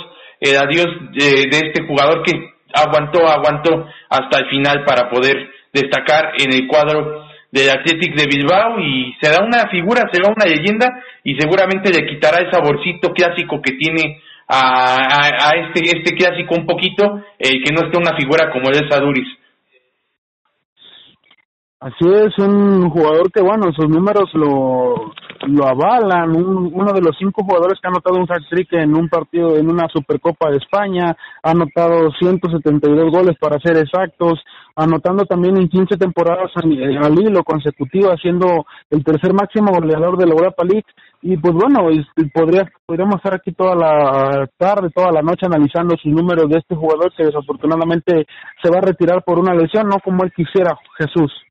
el 0.50 0.56
adiós 0.56 0.86
de, 1.12 1.48
este 1.50 1.86
jugador 1.86 2.22
que 2.22 2.32
aguantó, 2.74 3.26
aguantó 3.26 3.86
hasta 4.08 4.38
el 4.40 4.50
final 4.50 4.84
para 4.84 5.08
poder 5.08 5.50
destacar 5.72 6.32
en 6.38 6.52
el 6.52 6.66
cuadro 6.66 7.26
del 7.50 7.70
Athletic 7.70 8.14
de 8.14 8.26
Bilbao 8.26 8.80
y 8.80 9.14
será 9.20 9.44
una 9.44 9.68
figura, 9.68 10.08
será 10.12 10.28
una 10.28 10.46
leyenda 10.46 11.02
y 11.24 11.38
seguramente 11.38 11.90
le 11.90 12.06
quitará 12.06 12.38
el 12.38 12.50
saborcito 12.50 13.12
clásico 13.12 13.60
que 13.62 13.72
tiene 13.72 14.20
a, 14.48 15.48
a, 15.48 15.50
este, 15.56 15.98
este 15.98 16.16
clásico 16.16 16.54
un 16.54 16.66
poquito, 16.66 17.22
eh, 17.38 17.62
que 17.64 17.72
no 17.72 17.86
esté 17.86 17.98
una 17.98 18.16
figura 18.16 18.50
como 18.52 18.68
el 18.68 18.88
Saduris. 18.88 19.28
Así 21.80 22.04
es, 22.04 22.38
un 22.38 22.88
jugador 22.90 23.30
que, 23.30 23.42
bueno, 23.42 23.72
sus 23.72 23.88
números 23.88 24.30
lo, 24.34 25.12
lo 25.46 25.66
avalan. 25.66 26.34
uno 26.36 26.92
de 26.92 27.00
los 27.00 27.16
cinco 27.18 27.42
jugadores 27.44 27.78
que 27.80 27.88
ha 27.88 27.90
anotado 27.90 28.18
un 28.18 28.26
hat-trick 28.30 28.72
en 28.72 28.94
un 28.94 29.08
partido, 29.08 29.56
en 29.56 29.70
una 29.70 29.88
Supercopa 29.88 30.50
de 30.50 30.58
España, 30.58 31.16
ha 31.42 31.50
anotado 31.50 32.10
172 32.18 33.10
goles 33.10 33.36
para 33.40 33.58
ser 33.60 33.76
exactos, 33.76 34.40
anotando 34.74 35.24
también 35.24 35.56
en 35.56 35.68
15 35.68 35.96
temporadas 35.96 36.50
al 36.56 37.18
hilo 37.18 37.42
consecutivo, 37.44 38.16
siendo 38.20 38.66
el 38.90 39.04
tercer 39.04 39.32
máximo 39.32 39.72
goleador 39.72 40.16
de 40.16 40.26
la 40.26 40.32
Europa 40.32 40.64
League. 40.64 40.86
Y 41.22 41.36
pues 41.38 41.54
bueno, 41.54 41.88
podría, 42.32 42.70
podríamos 42.84 43.16
estar 43.16 43.34
aquí 43.34 43.52
toda 43.52 43.74
la 43.74 44.46
tarde, 44.58 44.90
toda 44.94 45.10
la 45.10 45.22
noche 45.22 45.46
analizando 45.46 45.96
sus 45.96 46.12
números 46.12 46.48
de 46.48 46.58
este 46.58 46.76
jugador 46.76 47.12
que 47.16 47.24
desafortunadamente 47.24 48.26
se 48.62 48.70
va 48.70 48.78
a 48.78 48.86
retirar 48.86 49.24
por 49.24 49.38
una 49.38 49.54
lesión, 49.54 49.88
no 49.88 49.98
como 50.04 50.24
él 50.24 50.32
quisiera, 50.36 50.76
Jesús. 50.98 51.45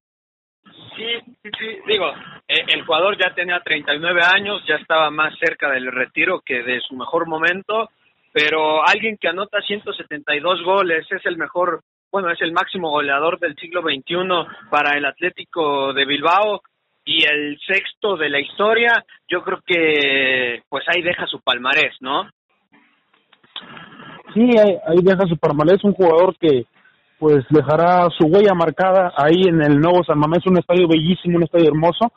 Sí, 0.95 1.33
sí, 1.43 1.49
sí, 1.59 1.67
digo, 1.87 2.07
eh, 2.47 2.63
el 2.67 2.85
jugador 2.85 3.17
ya 3.17 3.33
tenía 3.33 3.59
39 3.59 4.21
años, 4.23 4.63
ya 4.67 4.75
estaba 4.75 5.09
más 5.09 5.37
cerca 5.39 5.69
del 5.71 5.91
retiro 5.91 6.41
que 6.45 6.63
de 6.63 6.79
su 6.81 6.95
mejor 6.95 7.27
momento, 7.27 7.89
pero 8.31 8.87
alguien 8.87 9.17
que 9.17 9.27
anota 9.27 9.61
172 9.61 10.63
goles 10.63 11.05
es 11.11 11.25
el 11.25 11.37
mejor, 11.37 11.81
bueno, 12.11 12.29
es 12.29 12.41
el 12.41 12.53
máximo 12.53 12.89
goleador 12.91 13.39
del 13.39 13.55
siglo 13.55 13.81
XXI 13.81 14.69
para 14.69 14.97
el 14.97 15.05
Atlético 15.05 15.93
de 15.93 16.05
Bilbao 16.05 16.61
y 17.03 17.25
el 17.25 17.59
sexto 17.65 18.15
de 18.15 18.29
la 18.29 18.39
historia, 18.39 19.03
yo 19.27 19.43
creo 19.43 19.59
que 19.65 20.63
pues 20.69 20.85
ahí 20.87 21.01
deja 21.01 21.27
su 21.27 21.41
palmarés, 21.41 21.95
¿no? 21.99 22.29
Sí, 24.33 24.49
ahí, 24.57 24.77
ahí 24.87 24.97
deja 25.01 25.25
su 25.27 25.37
palmarés, 25.37 25.83
un 25.83 25.93
jugador 25.93 26.35
que 26.37 26.65
pues 27.25 27.43
dejará 27.49 28.07
su 28.15 28.27
huella 28.27 28.53
marcada 28.53 29.11
ahí 29.17 29.47
en 29.47 29.59
el 29.59 29.79
nuevo 29.79 30.03
San 30.03 30.19
Mamés, 30.19 30.45
un 30.45 30.59
estadio 30.59 30.87
bellísimo, 30.87 31.37
un 31.37 31.43
estadio 31.43 31.69
hermoso, 31.69 32.13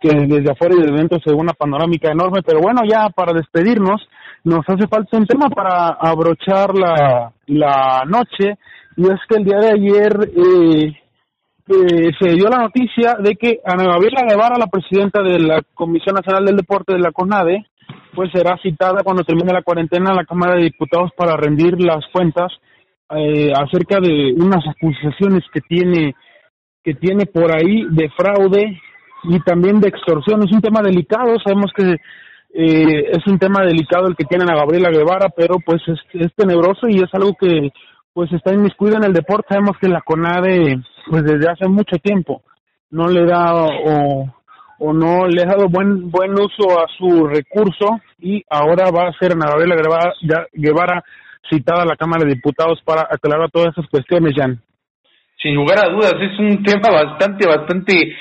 que 0.00 0.10
desde 0.10 0.52
afuera 0.52 0.76
y 0.76 0.82
desde 0.82 0.98
dentro 0.98 1.18
se 1.18 1.30
ve 1.30 1.36
una 1.36 1.52
panorámica 1.52 2.12
enorme, 2.12 2.42
pero 2.46 2.60
bueno, 2.60 2.82
ya 2.88 3.08
para 3.08 3.32
despedirnos, 3.32 4.00
nos 4.44 4.60
hace 4.68 4.86
falta 4.86 5.18
un 5.18 5.26
tema 5.26 5.50
para 5.50 5.96
abrochar 5.98 6.78
la, 6.78 7.32
la 7.48 8.04
noche, 8.06 8.56
y 8.96 9.02
es 9.02 9.18
que 9.28 9.38
el 9.38 9.44
día 9.44 9.58
de 9.58 9.70
ayer 9.72 10.30
eh, 10.30 10.92
eh, 11.66 12.10
se 12.20 12.28
dio 12.28 12.48
la 12.48 12.62
noticia 12.62 13.16
de 13.18 13.34
que 13.34 13.58
Ana 13.64 13.82
Gabriela 13.82 14.28
Guevara, 14.28 14.60
la 14.60 14.68
presidenta 14.68 15.22
de 15.22 15.40
la 15.40 15.60
Comisión 15.74 16.14
Nacional 16.14 16.44
del 16.44 16.58
Deporte 16.58 16.92
de 16.92 17.00
la 17.00 17.10
CONADE, 17.10 17.66
pues 18.14 18.30
será 18.32 18.56
citada 18.62 19.02
cuando 19.02 19.24
termine 19.24 19.52
la 19.52 19.62
cuarentena 19.62 20.12
a 20.12 20.14
la 20.14 20.24
Cámara 20.24 20.54
de 20.54 20.62
Diputados 20.62 21.10
para 21.16 21.36
rendir 21.36 21.82
las 21.82 22.04
cuentas 22.12 22.52
eh, 23.16 23.52
acerca 23.54 24.00
de 24.00 24.32
unas 24.36 24.64
acusaciones 24.66 25.42
que 25.52 25.60
tiene 25.60 26.14
que 26.84 26.94
tiene 26.94 27.26
por 27.26 27.54
ahí 27.54 27.86
de 27.90 28.10
fraude 28.10 28.80
y 29.24 29.40
también 29.40 29.80
de 29.80 29.88
extorsión. 29.88 30.42
Es 30.42 30.52
un 30.52 30.60
tema 30.60 30.82
delicado, 30.82 31.36
sabemos 31.44 31.70
que 31.76 31.92
eh, 32.54 33.10
es 33.12 33.26
un 33.26 33.38
tema 33.38 33.64
delicado 33.64 34.08
el 34.08 34.16
que 34.16 34.24
tienen 34.24 34.50
a 34.50 34.56
Gabriela 34.56 34.90
Guevara, 34.90 35.28
pero 35.28 35.56
pues 35.64 35.80
es, 35.86 36.34
tenebroso 36.34 36.88
y 36.88 36.96
es 36.96 37.12
algo 37.12 37.34
que 37.38 37.70
pues 38.12 38.32
está 38.32 38.52
inmiscuido 38.52 38.96
en 38.96 39.04
el 39.04 39.12
deporte. 39.12 39.48
Sabemos 39.50 39.76
que 39.80 39.88
la 39.88 40.02
CONADE 40.02 40.82
pues 41.08 41.22
desde 41.24 41.50
hace 41.50 41.68
mucho 41.68 41.96
tiempo 42.02 42.42
no 42.90 43.08
le 43.08 43.24
da 43.24 43.54
o, 43.54 44.26
o 44.78 44.92
no 44.92 45.26
le 45.28 45.42
ha 45.42 45.46
dado 45.46 45.68
buen 45.68 46.10
buen 46.10 46.32
uso 46.32 46.78
a 46.78 46.86
su 46.98 47.26
recurso 47.26 48.00
y 48.18 48.44
ahora 48.50 48.90
va 48.90 49.08
a 49.08 49.18
ser 49.18 49.32
Ana 49.32 49.46
Gabriela 49.48 49.76
Guevara, 49.76 50.12
Guevara 50.52 51.04
citada 51.50 51.82
a 51.82 51.86
la 51.86 51.96
Cámara 51.96 52.24
de 52.24 52.34
Diputados 52.34 52.80
para 52.84 53.02
aclarar 53.02 53.50
todas 53.50 53.72
esas 53.72 53.88
cuestiones, 53.90 54.34
Jan. 54.36 54.60
Sin 55.40 55.54
lugar 55.54 55.78
a 55.84 55.90
dudas, 55.90 56.14
es 56.20 56.38
un 56.38 56.62
tema 56.62 56.90
bastante, 56.90 57.46
bastante 57.46 58.14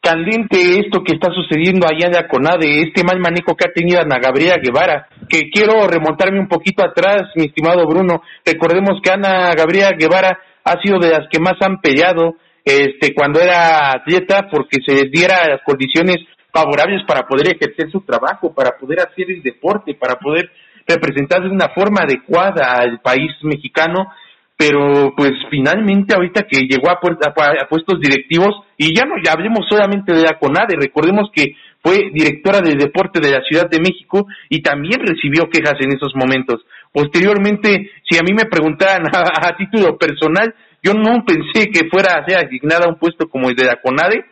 candente 0.00 0.78
esto 0.78 1.02
que 1.02 1.14
está 1.14 1.32
sucediendo 1.32 1.86
allá 1.86 2.06
en 2.06 2.12
la 2.12 2.28
CONADE, 2.28 2.82
este 2.82 3.02
mal 3.02 3.18
manejo 3.18 3.56
que 3.56 3.68
ha 3.68 3.72
tenido 3.72 4.00
Ana 4.00 4.18
Gabriela 4.18 4.56
Guevara, 4.62 5.08
que 5.28 5.50
quiero 5.50 5.86
remontarme 5.88 6.38
un 6.38 6.48
poquito 6.48 6.84
atrás, 6.84 7.24
mi 7.34 7.46
estimado 7.46 7.86
Bruno. 7.86 8.22
Recordemos 8.44 9.00
que 9.02 9.10
Ana 9.10 9.52
Gabriela 9.54 9.96
Guevara 9.98 10.38
ha 10.64 10.80
sido 10.80 10.98
de 10.98 11.10
las 11.10 11.28
que 11.30 11.40
más 11.40 11.54
han 11.60 11.80
peleado 11.80 12.36
este, 12.64 13.14
cuando 13.14 13.40
era 13.40 13.90
atleta 13.92 14.48
porque 14.50 14.78
se 14.84 14.92
les 14.92 15.10
diera 15.10 15.48
las 15.48 15.62
condiciones 15.64 16.18
favorables 16.52 17.02
para 17.06 17.26
poder 17.26 17.54
ejercer 17.54 17.90
su 17.90 18.00
trabajo, 18.00 18.54
para 18.54 18.76
poder 18.78 19.00
hacer 19.00 19.30
el 19.30 19.42
deporte, 19.42 19.94
para 19.94 20.16
poder 20.16 20.50
representar 20.86 21.42
de 21.42 21.50
una 21.50 21.68
forma 21.70 22.02
adecuada 22.02 22.74
al 22.76 23.00
país 23.00 23.32
mexicano, 23.42 24.12
pero 24.56 25.12
pues 25.14 25.32
finalmente 25.50 26.14
ahorita 26.14 26.44
que 26.44 26.66
llegó 26.66 26.90
a, 26.90 26.98
puestos 27.00 28.00
directivos, 28.00 28.64
y 28.78 28.94
ya 28.96 29.04
no 29.04 29.16
ya 29.22 29.32
hablemos 29.32 29.66
solamente 29.68 30.12
de 30.12 30.22
la 30.22 30.38
CONADE, 30.38 30.76
recordemos 30.80 31.30
que 31.32 31.56
fue 31.82 32.10
directora 32.12 32.60
de 32.60 32.74
deporte 32.74 33.20
de 33.20 33.30
la 33.30 33.42
Ciudad 33.42 33.68
de 33.70 33.78
México 33.78 34.26
y 34.48 34.60
también 34.62 35.00
recibió 35.00 35.48
quejas 35.50 35.76
en 35.80 35.92
esos 35.92 36.16
momentos. 36.16 36.64
Posteriormente, 36.92 37.90
si 38.08 38.18
a 38.18 38.22
mí 38.22 38.32
me 38.32 38.46
preguntaran 38.46 39.06
a, 39.12 39.56
título 39.56 39.96
personal, 39.98 40.54
yo 40.82 40.94
no 40.94 41.24
pensé 41.24 41.68
que 41.70 41.88
fuera 41.90 42.14
a 42.14 42.24
ser 42.26 42.44
asignada 42.44 42.86
a 42.86 42.88
un 42.88 42.98
puesto 42.98 43.28
como 43.28 43.50
el 43.50 43.56
de 43.56 43.66
la 43.66 43.80
CONADE, 43.82 44.24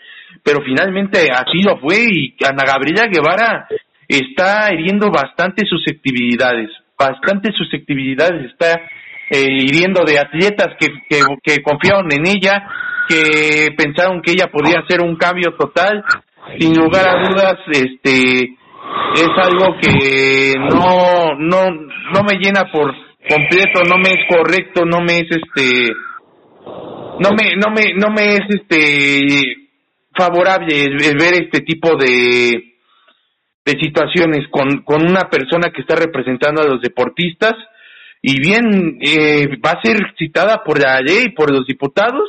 pero 0.42 0.62
finalmente 0.64 1.28
así 1.30 1.62
lo 1.62 1.78
fue 1.78 1.96
y 2.10 2.34
Ana 2.44 2.64
Gabriela 2.66 3.06
Guevara 3.08 3.68
está 4.08 4.72
hiriendo 4.72 5.10
bastante 5.10 5.66
susceptibilidades, 5.66 6.70
bastante 6.98 7.52
susceptibilidades, 7.52 8.50
está 8.52 8.80
eh, 9.30 9.46
hiriendo 9.50 10.04
de 10.04 10.18
atletas 10.18 10.76
que, 10.78 10.88
que, 11.42 11.62
confiaron 11.62 12.12
en 12.12 12.26
ella, 12.26 12.68
que 13.08 13.70
pensaron 13.76 14.22
que 14.22 14.32
ella 14.32 14.50
podía 14.52 14.80
hacer 14.80 15.00
un 15.00 15.16
cambio 15.16 15.54
total, 15.58 16.04
sin 16.58 16.76
lugar 16.76 17.08
a 17.08 17.28
dudas, 17.28 17.56
este 17.70 18.56
es 19.14 19.28
algo 19.36 19.76
que 19.80 20.54
no 20.58 21.34
no 21.38 21.70
no 21.70 22.22
me 22.22 22.38
llena 22.38 22.70
por 22.70 22.92
completo, 23.28 23.82
no 23.88 23.96
me 23.96 24.10
es 24.10 24.28
correcto, 24.28 24.84
no 24.84 25.00
me 25.00 25.20
es 25.20 25.28
este 25.30 25.90
no 27.20 27.30
me 27.30 27.56
no 27.56 27.70
me 27.70 27.94
no 27.94 28.10
me 28.10 28.34
es 28.34 28.42
este 28.50 29.68
favorable 30.16 30.90
ver 31.18 31.34
este 31.34 31.60
tipo 31.60 31.96
de 31.96 32.73
de 33.64 33.72
situaciones 33.80 34.46
con, 34.50 34.82
con 34.82 35.02
una 35.02 35.30
persona 35.30 35.70
que 35.74 35.80
está 35.80 35.96
representando 35.96 36.62
a 36.62 36.66
los 36.66 36.82
deportistas 36.82 37.54
y 38.20 38.40
bien 38.40 38.98
eh, 39.00 39.48
va 39.64 39.72
a 39.72 39.82
ser 39.82 39.96
citada 40.18 40.62
por 40.64 40.80
la 40.80 41.00
ley, 41.00 41.30
por 41.30 41.50
los 41.50 41.66
diputados 41.66 42.28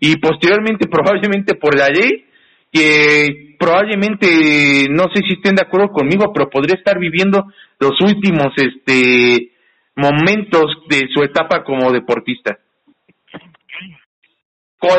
y 0.00 0.16
posteriormente 0.16 0.88
probablemente 0.90 1.54
por 1.54 1.76
la 1.76 1.88
ley 1.88 2.26
que 2.72 3.54
probablemente 3.58 4.86
no 4.90 5.04
sé 5.14 5.22
si 5.28 5.34
estén 5.34 5.54
de 5.54 5.62
acuerdo 5.62 5.88
conmigo 5.88 6.32
pero 6.32 6.50
podría 6.50 6.76
estar 6.76 6.98
viviendo 6.98 7.52
los 7.78 8.00
últimos 8.00 8.48
este 8.56 9.52
momentos 9.94 10.78
de 10.88 11.02
su 11.12 11.22
etapa 11.22 11.62
como 11.62 11.92
deportista. 11.92 12.58
Como, 14.78 14.96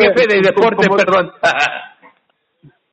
jefe 0.00 0.26
de 0.26 0.40
deporte 0.40 0.88
perdón 0.96 1.30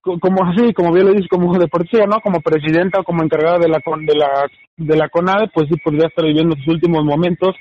como 0.02 0.44
así, 0.46 0.74
como 0.74 0.92
bien 0.94 1.08
lo 1.08 1.14
dice, 1.14 1.28
como 1.30 1.58
deportiva, 1.58 2.06
¿no? 2.06 2.20
Como 2.22 2.42
presidenta 2.42 3.00
o 3.00 3.04
como 3.04 3.24
encargada 3.24 3.60
de 3.60 3.70
la 3.70 3.80
de 3.80 4.16
la 4.16 4.48
de 4.78 4.98
la 4.98 5.10
CONADE, 5.10 5.52
pues 5.54 5.68
sí 5.70 5.80
podría 5.84 6.08
estar 6.08 6.26
viviendo 6.26 6.56
sus 6.56 6.68
últimos 6.68 7.04
momentos. 7.06 7.56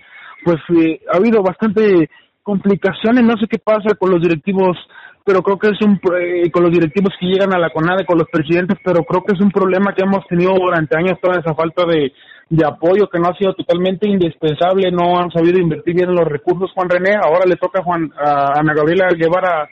Pues 0.45 0.59
eh, 0.77 1.01
ha 1.13 1.19
habido 1.19 1.43
bastante 1.43 2.09
complicaciones, 2.43 3.25
no 3.25 3.37
sé 3.37 3.47
qué 3.49 3.59
pasa 3.59 3.95
con 3.99 4.11
los 4.11 4.23
directivos, 4.23 4.77
pero 5.25 5.43
creo 5.43 5.59
que 5.59 5.69
es 5.69 5.83
un 5.83 6.01
eh, 6.19 6.51
con 6.51 6.63
los 6.65 6.73
directivos 6.73 7.13
que 7.21 7.27
llegan 7.27 7.55
a 7.55 7.59
la 7.59 7.71
CONADE, 7.71 8.07
con 8.07 8.19
los 8.19 8.29
presidentes, 8.31 8.79
pero 8.83 9.05
creo 9.05 9.23
que 9.23 9.35
es 9.35 9.41
un 9.41 9.51
problema 9.51 9.95
que 9.95 10.03
hemos 10.03 10.27
tenido 10.27 10.55
durante 10.55 10.97
años 10.97 11.19
toda 11.21 11.41
esa 11.41 11.55
falta 11.55 11.85
de, 11.85 12.13
de 12.49 12.67
apoyo 12.67 13.09
que 13.09 13.21
no 13.21 13.29
ha 13.29 13.37
sido 13.37 13.55
totalmente 13.55 14.09
indispensable, 14.09 14.91
no 14.91 15.21
han 15.21 15.31
sabido 15.31 15.61
invertir 15.61 15.95
bien 15.95 16.09
en 16.09 16.17
los 16.17 16.27
recursos 16.27 16.73
Juan 16.75 16.89
René, 16.89 17.15
ahora 17.15 17.45
le 17.47 17.57
toca 17.57 17.81
a 17.81 17.85
Juan 17.85 18.11
a 18.19 18.59
Ana 18.59 18.75
Gabriela 18.75 19.09
llevar 19.11 19.45
a 19.45 19.69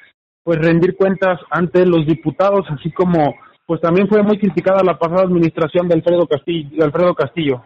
pues 0.48 0.60
rendir 0.60 0.96
cuentas 0.96 1.38
ante 1.50 1.84
los 1.84 2.06
diputados, 2.06 2.64
así 2.70 2.90
como 2.90 3.34
pues 3.66 3.82
también 3.82 4.08
fue 4.08 4.22
muy 4.22 4.38
criticada 4.38 4.82
la 4.82 4.98
pasada 4.98 5.24
administración 5.24 5.86
de 5.86 5.96
Alfredo 5.96 6.26
Castillo. 6.26 6.70
De 6.74 6.84
Alfredo 6.84 7.14
Castillo. 7.14 7.62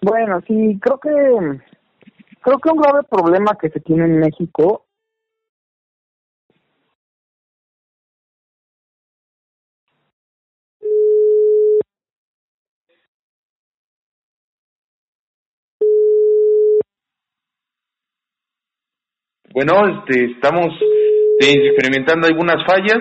Bueno, 0.00 0.40
sí, 0.46 0.78
creo 0.80 1.00
que 1.00 1.10
creo 2.42 2.58
que 2.60 2.70
un 2.70 2.80
grave 2.80 3.00
problema 3.10 3.58
que 3.60 3.70
se 3.70 3.80
tiene 3.80 4.04
en 4.04 4.20
México 4.20 4.84
Bueno, 19.54 19.86
este, 19.86 20.32
estamos 20.32 20.66
experimentando 21.40 22.26
algunas 22.26 22.64
fallas. 22.66 23.00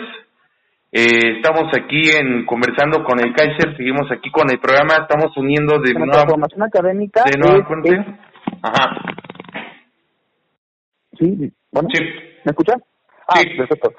Eh, 0.91 1.37
estamos 1.37 1.73
aquí 1.73 2.11
en 2.15 2.45
conversando 2.45 3.03
con 3.03 3.19
el 3.19 3.33
Kaiser, 3.33 3.75
seguimos 3.75 4.11
aquí 4.11 4.29
con 4.29 4.49
el 4.51 4.59
programa, 4.59 5.07
estamos 5.09 5.35
uniendo 5.37 5.79
de 5.79 5.93
nueva 5.93 6.25
formación 6.27 6.63
académica. 6.63 7.23
De 7.23 7.39
nueva 7.39 7.65
fuente. 7.65 7.97
Ajá. 8.61 8.95
Sí, 11.17 11.51
bueno. 11.71 11.89
Sí. 11.91 12.03
¿Me 12.45 12.51
escuchan? 12.51 12.81
Ah, 13.27 13.41
perfecto 13.57 13.89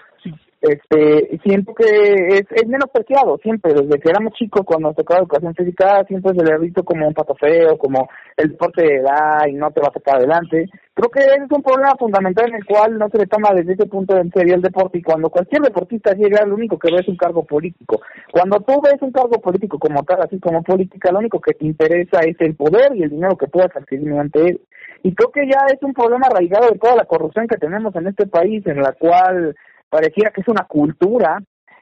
este 0.64 1.38
siento 1.42 1.75
que 1.75 1.85
es, 1.85 2.47
es 2.50 2.66
menospreciado 2.66 3.38
siempre 3.38 3.75
desde 3.75 4.00
que 4.00 4.09
éramos 4.09 4.33
chicos 4.35 4.62
cuando 4.64 4.94
tocaba 4.94 5.21
educación 5.21 5.54
física 5.54 6.04
siempre 6.09 6.33
se 6.35 6.42
le 6.42 6.54
ha 6.54 6.59
visto 6.59 6.83
como 6.85 7.06
un 7.06 7.12
pato 7.12 7.35
feo 7.35 7.76
como 7.76 8.09
el 8.37 8.50
deporte 8.50 8.83
de 8.83 8.97
edad 8.97 9.47
y 9.47 9.52
no 9.52 9.71
te 9.71 9.80
va 9.80 9.88
a 9.88 9.92
sacar 9.92 10.16
adelante. 10.16 10.66
Creo 10.94 11.11
que 11.11 11.21
ese 11.21 11.44
es 11.44 11.50
un 11.50 11.62
problema 11.62 11.94
fundamental 11.99 12.49
en 12.49 12.56
el 12.56 12.64
cual 12.64 12.99
no 12.99 13.09
se 13.11 13.18
le 13.18 13.26
toma 13.26 13.50
desde 13.54 13.75
ese 13.75 13.87
punto 13.87 14.16
en 14.16 14.30
serio 14.33 14.54
el 14.54 14.62
deporte 14.62 14.99
y 14.99 15.02
cuando 15.02 15.28
cualquier 15.28 15.62
deportista 15.62 16.14
llega 16.14 16.47
lo 16.47 16.54
único 16.54 16.78
que 16.78 16.92
ve 16.92 17.00
es 17.00 17.09
un 17.09 17.16
cargo 17.16 17.44
político. 17.44 18.00
Cuando 18.33 18.59
tú 18.61 18.80
ves 18.80 19.00
un 19.02 19.12
cargo 19.12 19.40
político 19.40 19.78
como 19.78 20.02
tal 20.04 20.23
así 20.23 20.38
como 20.40 20.62
política 20.62 21.12
lo 21.12 21.18
único 21.18 21.40
que 21.40 21.52
te 21.52 21.66
interesa 21.66 22.21
es 22.21 22.37
el 22.40 22.56
poder 22.56 22.97
y 22.97 23.02
el 23.02 23.11
dinero 23.11 23.37
que 23.37 23.49
puedas 23.49 23.75
adquirir 23.76 24.06
mediante 24.06 24.40
él. 24.40 24.61
Y 25.02 25.14
creo 25.14 25.30
que 25.30 25.47
ya 25.47 25.66
es 25.66 25.83
un 25.83 25.92
problema 25.92 26.26
arraigado 26.30 26.71
de 26.71 26.78
toda 26.78 26.97
la 26.97 27.04
corrupción 27.04 27.47
que 27.47 27.59
tenemos 27.59 27.94
en 27.94 28.06
este 28.06 28.26
país 28.26 28.66
en 28.66 28.78
la 28.78 28.92
cual 28.92 29.54
pareciera 29.95 30.33
que 30.33 30.41
es 30.41 30.49
una 30.49 30.65
cultura 30.65 31.39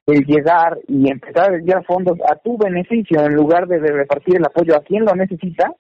el 0.07 0.27
llegar 0.27 0.79
y 0.87 1.11
empezar 1.11 1.51
a 1.51 1.57
enviar 1.57 1.83
fondos 1.87 2.19
a 2.29 2.37
tu 2.37 2.59
beneficio 2.59 3.25
en 3.25 3.35
lugar 3.35 3.67
de, 3.67 3.79
repartir 3.79 4.37
el 4.37 4.45
apoyo 4.45 4.77
a 4.77 4.83
quien 4.83 5.07
lo 5.07 5.15
necesita 5.15 5.73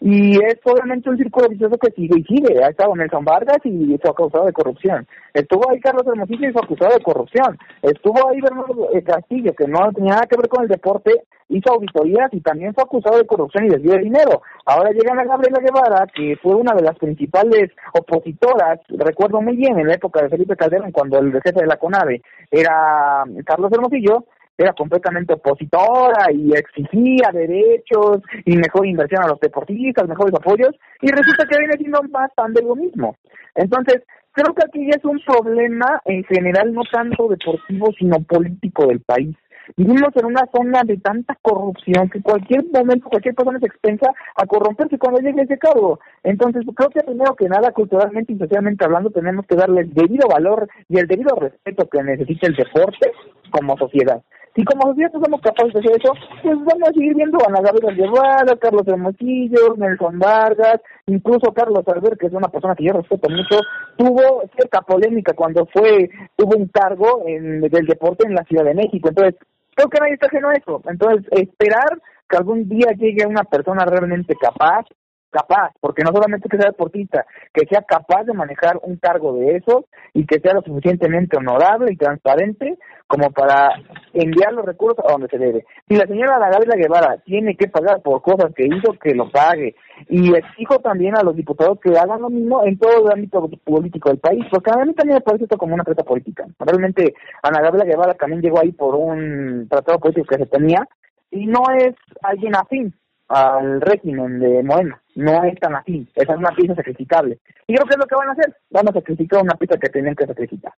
y 0.00 0.36
es 0.44 0.58
obviamente 0.64 1.10
un 1.10 1.16
círculo 1.16 1.48
vicioso 1.48 1.76
que 1.76 1.90
sigue 1.92 2.20
y 2.20 2.24
sigue. 2.24 2.62
Ha 2.62 2.68
estado 2.68 2.94
Nelson 2.94 3.24
Vargas 3.24 3.58
y 3.64 3.98
fue 4.00 4.10
acusado 4.10 4.46
de 4.46 4.52
corrupción. 4.52 5.06
Estuvo 5.34 5.68
ahí 5.68 5.80
Carlos 5.80 6.06
Hermosillo 6.06 6.48
y 6.48 6.52
fue 6.52 6.62
acusado 6.62 6.94
de 6.94 7.02
corrupción. 7.02 7.58
Estuvo 7.82 8.28
ahí 8.28 8.40
Bernardo 8.40 8.90
eh, 8.92 9.02
Castillo, 9.02 9.52
que 9.54 9.66
no 9.66 9.92
tenía 9.92 10.14
nada 10.14 10.26
que 10.26 10.36
ver 10.36 10.48
con 10.48 10.62
el 10.62 10.68
deporte, 10.68 11.24
hizo 11.48 11.72
auditorías 11.72 12.32
y 12.32 12.40
también 12.40 12.74
fue 12.74 12.84
acusado 12.84 13.18
de 13.18 13.26
corrupción 13.26 13.66
y 13.66 13.70
desvío 13.70 13.92
de 13.92 14.04
dinero. 14.04 14.42
Ahora 14.66 14.90
llega 14.90 15.14
la 15.14 15.24
Gabriela 15.24 15.60
Guevara, 15.60 16.06
que 16.14 16.36
fue 16.42 16.54
una 16.54 16.74
de 16.74 16.82
las 16.82 16.96
principales 16.96 17.70
opositoras, 17.92 18.80
recuerdo 18.88 19.40
muy 19.40 19.56
bien, 19.56 19.78
en 19.78 19.88
la 19.88 19.94
época 19.94 20.22
de 20.22 20.28
Felipe 20.28 20.56
Calderón, 20.56 20.92
cuando 20.92 21.18
el 21.18 21.32
jefe 21.42 21.60
de 21.60 21.66
la 21.66 21.76
CONAVE 21.76 22.22
era 22.50 23.24
Carlos 23.44 23.72
Hermosillo, 23.72 24.24
era 24.58 24.72
completamente 24.72 25.34
opositora 25.34 26.32
y 26.32 26.52
exigía 26.52 27.30
derechos 27.32 28.22
y 28.44 28.56
mejor 28.56 28.86
inversión 28.86 29.22
a 29.22 29.28
los 29.28 29.40
deportistas, 29.40 30.08
mejores 30.08 30.34
apoyos, 30.34 30.74
y 31.00 31.08
resulta 31.10 31.46
que 31.46 31.58
viene 31.58 31.74
siendo 31.78 32.02
más 32.10 32.30
lo 32.62 32.74
mismo. 32.74 33.16
Entonces, 33.54 34.02
creo 34.32 34.52
que 34.54 34.64
aquí 34.66 34.84
ya 34.84 34.96
es 34.96 35.04
un 35.04 35.20
problema 35.24 36.02
en 36.04 36.24
general 36.24 36.72
no 36.74 36.82
tanto 36.90 37.28
deportivo, 37.28 37.92
sino 37.96 38.20
político 38.20 38.86
del 38.88 39.00
país. 39.00 39.36
Vivimos 39.76 40.10
en 40.16 40.24
una 40.24 40.46
zona 40.50 40.82
de 40.82 40.96
tanta 40.96 41.36
corrupción 41.42 42.08
que 42.08 42.22
cualquier 42.22 42.64
momento, 42.72 43.08
cualquier 43.08 43.34
persona 43.34 43.58
se 43.60 43.66
expensa 43.66 44.10
a 44.34 44.46
corromperse 44.46 44.98
cuando 44.98 45.20
llegue 45.20 45.42
ese 45.42 45.58
cargo. 45.58 46.00
Entonces, 46.22 46.64
creo 46.74 46.88
que 46.88 47.00
primero 47.00 47.36
que 47.36 47.48
nada, 47.48 47.70
culturalmente 47.72 48.32
y 48.32 48.38
socialmente 48.38 48.84
hablando, 48.84 49.10
tenemos 49.10 49.46
que 49.46 49.56
darle 49.56 49.82
el 49.82 49.92
debido 49.92 50.26
valor 50.26 50.68
y 50.88 50.98
el 50.98 51.06
debido 51.06 51.36
respeto 51.36 51.86
que 51.88 52.02
necesita 52.02 52.46
el 52.46 52.56
deporte 52.56 53.12
como 53.50 53.76
sociedad. 53.76 54.22
Y 54.58 54.64
como 54.64 54.88
sociedad 54.88 55.12
no 55.12 55.20
somos 55.20 55.40
capaces 55.40 55.72
de 55.72 55.78
hacer 55.78 56.00
eso, 56.00 56.12
pues 56.42 56.58
vamos 56.64 56.88
a 56.88 56.92
seguir 56.92 57.14
viendo 57.14 57.38
a 57.38 57.62
Gabriela 57.62 57.94
Guevara, 57.94 58.56
Carlos 58.56 58.88
Hermosillo, 58.88 59.76
Nelson 59.76 60.18
Vargas, 60.18 60.80
incluso 61.06 61.54
Carlos 61.54 61.86
Albert, 61.86 62.18
que 62.18 62.26
es 62.26 62.32
una 62.32 62.48
persona 62.48 62.74
que 62.74 62.86
yo 62.86 62.92
respeto 62.94 63.30
mucho, 63.30 63.60
tuvo 63.96 64.42
cierta 64.56 64.80
polémica 64.80 65.32
cuando 65.34 65.64
fue, 65.66 66.10
tuvo 66.34 66.56
un 66.56 66.66
cargo 66.66 67.22
en, 67.24 67.60
del 67.60 67.86
deporte 67.86 68.26
en 68.26 68.34
la 68.34 68.42
Ciudad 68.42 68.64
de 68.64 68.74
México. 68.74 69.10
Entonces, 69.10 69.36
creo 69.76 69.88
que 69.88 70.00
nadie 70.00 70.14
está 70.14 70.26
ajeno 70.26 70.48
a 70.48 70.54
eso. 70.54 70.82
Entonces, 70.90 71.24
esperar 71.30 72.02
que 72.28 72.36
algún 72.36 72.68
día 72.68 72.90
llegue 72.98 73.28
una 73.28 73.44
persona 73.44 73.84
realmente 73.84 74.34
capaz, 74.34 74.86
capaz, 75.30 75.72
porque 75.80 76.02
no 76.02 76.10
solamente 76.12 76.48
que 76.48 76.56
sea 76.56 76.70
deportista, 76.70 77.26
que 77.52 77.66
sea 77.66 77.82
capaz 77.82 78.24
de 78.24 78.32
manejar 78.32 78.78
un 78.82 78.96
cargo 78.96 79.34
de 79.34 79.56
eso 79.56 79.86
y 80.14 80.26
que 80.26 80.40
sea 80.40 80.54
lo 80.54 80.62
suficientemente 80.62 81.36
honorable 81.36 81.92
y 81.92 81.96
transparente 81.96 82.78
como 83.06 83.30
para 83.30 83.70
enviar 84.12 84.52
los 84.52 84.66
recursos 84.66 85.04
a 85.06 85.12
donde 85.12 85.28
se 85.28 85.38
debe. 85.38 85.64
Si 85.88 85.96
la 85.96 86.06
señora 86.06 86.38
Gabriela 86.38 86.76
Guevara 86.76 87.16
tiene 87.24 87.56
que 87.56 87.68
pagar 87.68 88.02
por 88.02 88.20
cosas 88.20 88.52
que 88.54 88.66
hizo, 88.66 88.92
que 89.02 89.14
lo 89.14 89.30
pague. 89.30 89.74
Y 90.08 90.34
exijo 90.34 90.78
también 90.78 91.16
a 91.16 91.22
los 91.22 91.34
diputados 91.34 91.78
que 91.80 91.98
hagan 91.98 92.20
lo 92.20 92.28
mismo 92.28 92.64
en 92.64 92.78
todo 92.78 93.06
el 93.06 93.12
ámbito 93.12 93.48
político 93.64 94.10
del 94.10 94.18
país, 94.18 94.44
porque 94.50 94.70
a 94.70 94.84
mí 94.84 94.94
también 94.94 95.16
me 95.16 95.22
parece 95.22 95.44
esto 95.44 95.56
como 95.56 95.74
una 95.74 95.84
presa 95.84 96.04
política. 96.04 96.44
Realmente 96.58 97.14
Ana 97.42 97.62
Gabriela 97.62 97.86
Guevara 97.86 98.14
también 98.14 98.42
llegó 98.42 98.60
ahí 98.60 98.72
por 98.72 98.94
un 98.94 99.66
tratado 99.68 99.98
político 99.98 100.26
que 100.28 100.44
se 100.44 100.50
tenía 100.50 100.86
y 101.30 101.46
no 101.46 101.62
es 101.76 101.94
alguien 102.22 102.56
afín 102.56 102.94
al 103.28 103.80
régimen 103.80 104.40
de 104.40 104.62
Morena. 104.62 105.00
No 105.14 105.44
es 105.44 105.58
tan 105.60 105.74
afín, 105.74 106.08
esa 106.14 106.32
es 106.32 106.38
una 106.38 106.50
pieza 106.50 106.74
sacrificable. 106.74 107.38
Y 107.66 107.74
creo 107.74 107.86
que 107.86 107.94
es 107.94 107.98
lo 107.98 108.06
que 108.06 108.16
van 108.16 108.28
a 108.28 108.32
hacer, 108.32 108.54
van 108.70 108.88
a 108.88 108.92
sacrificar 108.92 109.42
una 109.42 109.54
pieza 109.54 109.78
que 109.78 109.88
tenían 109.88 110.14
que 110.14 110.26
sacrificar. 110.26 110.72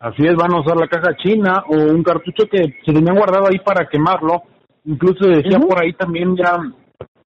Así 0.00 0.24
es, 0.24 0.36
van 0.36 0.52
a 0.52 0.60
usar 0.60 0.76
la 0.76 0.86
caja 0.86 1.16
china 1.16 1.64
o 1.68 1.74
un 1.74 2.02
cartucho 2.02 2.46
que 2.50 2.58
se 2.84 2.92
tenían 2.92 3.16
guardado 3.16 3.48
ahí 3.48 3.58
para 3.58 3.88
quemarlo. 3.88 4.42
Incluso 4.84 5.26
decía 5.26 5.58
por 5.58 5.82
ahí 5.82 5.92
también 5.94 6.36
ya, 6.36 6.56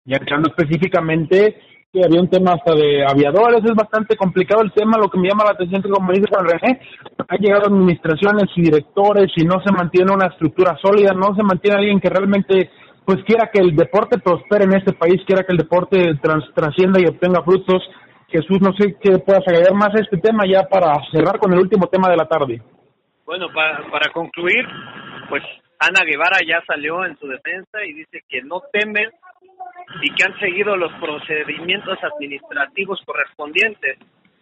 ya 0.04 0.16
echando 0.16 0.48
específicamente 0.48 1.56
que 1.92 2.04
había 2.04 2.20
un 2.20 2.30
tema 2.30 2.52
hasta 2.52 2.72
de 2.74 3.04
aviadores, 3.04 3.64
es 3.64 3.74
bastante 3.74 4.16
complicado 4.16 4.62
el 4.62 4.72
tema, 4.72 4.96
lo 4.96 5.10
que 5.10 5.18
me 5.18 5.28
llama 5.28 5.44
la 5.44 5.54
atención 5.54 5.82
que 5.82 5.88
como 5.88 6.12
dice 6.12 6.28
Juan 6.30 6.46
René, 6.46 6.80
han 7.26 7.38
llegado 7.38 7.66
administraciones 7.66 8.44
y 8.54 8.62
directores 8.62 9.32
y 9.34 9.44
no 9.44 9.60
se 9.60 9.72
mantiene 9.72 10.12
una 10.12 10.28
estructura 10.28 10.78
sólida, 10.80 11.12
no 11.12 11.34
se 11.34 11.42
mantiene 11.42 11.78
alguien 11.78 12.00
que 12.00 12.08
realmente 12.08 12.70
pues 13.04 13.18
quiera 13.24 13.50
que 13.52 13.60
el 13.60 13.74
deporte 13.74 14.18
prospere 14.18 14.64
en 14.64 14.74
este 14.74 14.92
país, 14.92 15.20
quiera 15.26 15.44
que 15.44 15.52
el 15.52 15.58
deporte 15.58 16.14
trascienda 16.54 17.00
y 17.00 17.06
obtenga 17.06 17.42
frutos 17.42 17.82
Jesús, 18.30 18.60
no 18.60 18.72
sé 18.74 18.96
qué 19.00 19.18
puedas 19.18 19.46
agregar 19.46 19.74
más 19.74 19.94
a 19.94 20.00
este 20.00 20.16
tema 20.18 20.44
ya 20.46 20.62
para 20.62 20.94
cerrar 21.10 21.38
con 21.38 21.52
el 21.52 21.58
último 21.58 21.88
tema 21.88 22.08
de 22.08 22.16
la 22.16 22.28
tarde. 22.28 22.62
Bueno, 23.24 23.48
para, 23.52 23.90
para 23.90 24.12
concluir, 24.12 24.66
pues 25.28 25.42
Ana 25.80 26.04
Guevara 26.04 26.38
ya 26.46 26.62
salió 26.66 27.04
en 27.04 27.18
su 27.18 27.26
defensa 27.26 27.84
y 27.84 27.92
dice 27.92 28.22
que 28.28 28.42
no 28.42 28.62
temen 28.72 29.10
y 30.02 30.14
que 30.14 30.24
han 30.24 30.38
seguido 30.38 30.76
los 30.76 30.92
procedimientos 31.00 31.98
administrativos 32.04 33.00
correspondientes, 33.04 33.98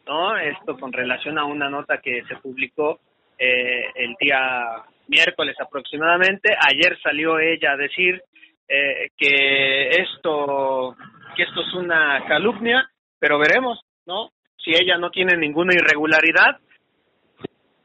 ¿no? 0.07 0.37
Esto 0.37 0.77
con 0.79 0.93
relación 0.93 1.39
a 1.39 1.45
una 1.45 1.71
nota 1.71 1.99
que 1.99 2.23
se 2.29 2.37
publicó 2.37 3.01
eh, 3.39 3.85
el 3.95 4.17
día 4.21 4.85
miércoles 5.07 5.57
aproximadamente. 5.61 6.55
Ayer 6.69 6.99
salió 7.03 7.39
ella 7.39 7.73
a 7.73 7.77
decir 7.77 8.23
eh, 8.69 9.11
que 9.17 9.91
esto 9.91 10.97
que 11.37 11.43
esto 11.45 11.61
es 11.63 11.75
una 11.75 12.25
calumnia 12.27 12.89
pero 13.19 13.39
veremos, 13.39 13.81
¿no? 14.07 14.31
Si 14.57 14.71
ella 14.71 14.97
no 14.99 15.11
tiene 15.11 15.37
ninguna 15.37 15.75
irregularidad, 15.75 16.59